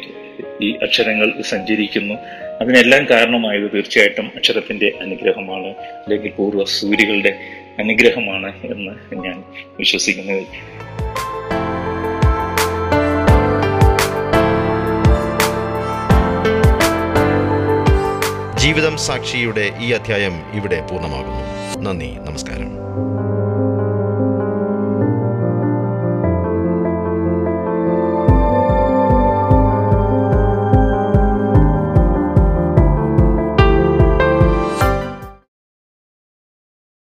ഈ 0.66 0.68
അക്ഷരങ്ങൾ 0.84 1.28
സഞ്ചരിക്കുന്നു. 1.40 2.16
അതിനെല്ലാം 2.60 3.06
കാരണമായത് 3.10 3.70
തീർച്ചയായിട്ടും 3.74 4.26
അക്ഷരത്തിന്റെ 4.36 4.92
അനുഗ്രഹമാണ് 5.00 5.70
അല്ലെങ്കിൽ 6.04 6.32
പൂർവ 6.32 6.64
സൂര്യകളുടെ 6.64 7.32
അനുഗ്രഹമാണ് 7.78 8.52
എന്ന് 8.64 9.24
ഞാൻ 9.24 9.44
വിശ്വസിക്കുന്നത് 9.78 10.44
ജീവിതം 18.60 18.96
സാക്ഷിയുടെ 18.96 19.70
ഈ 19.80 19.92
അധ്യായം 19.92 20.34
ഇവിടെ 20.54 20.80
പൂർണമാകുന്നു. 20.90 21.44
നന്ദി 21.80 22.10
നമസ്കാരം. 22.26 22.70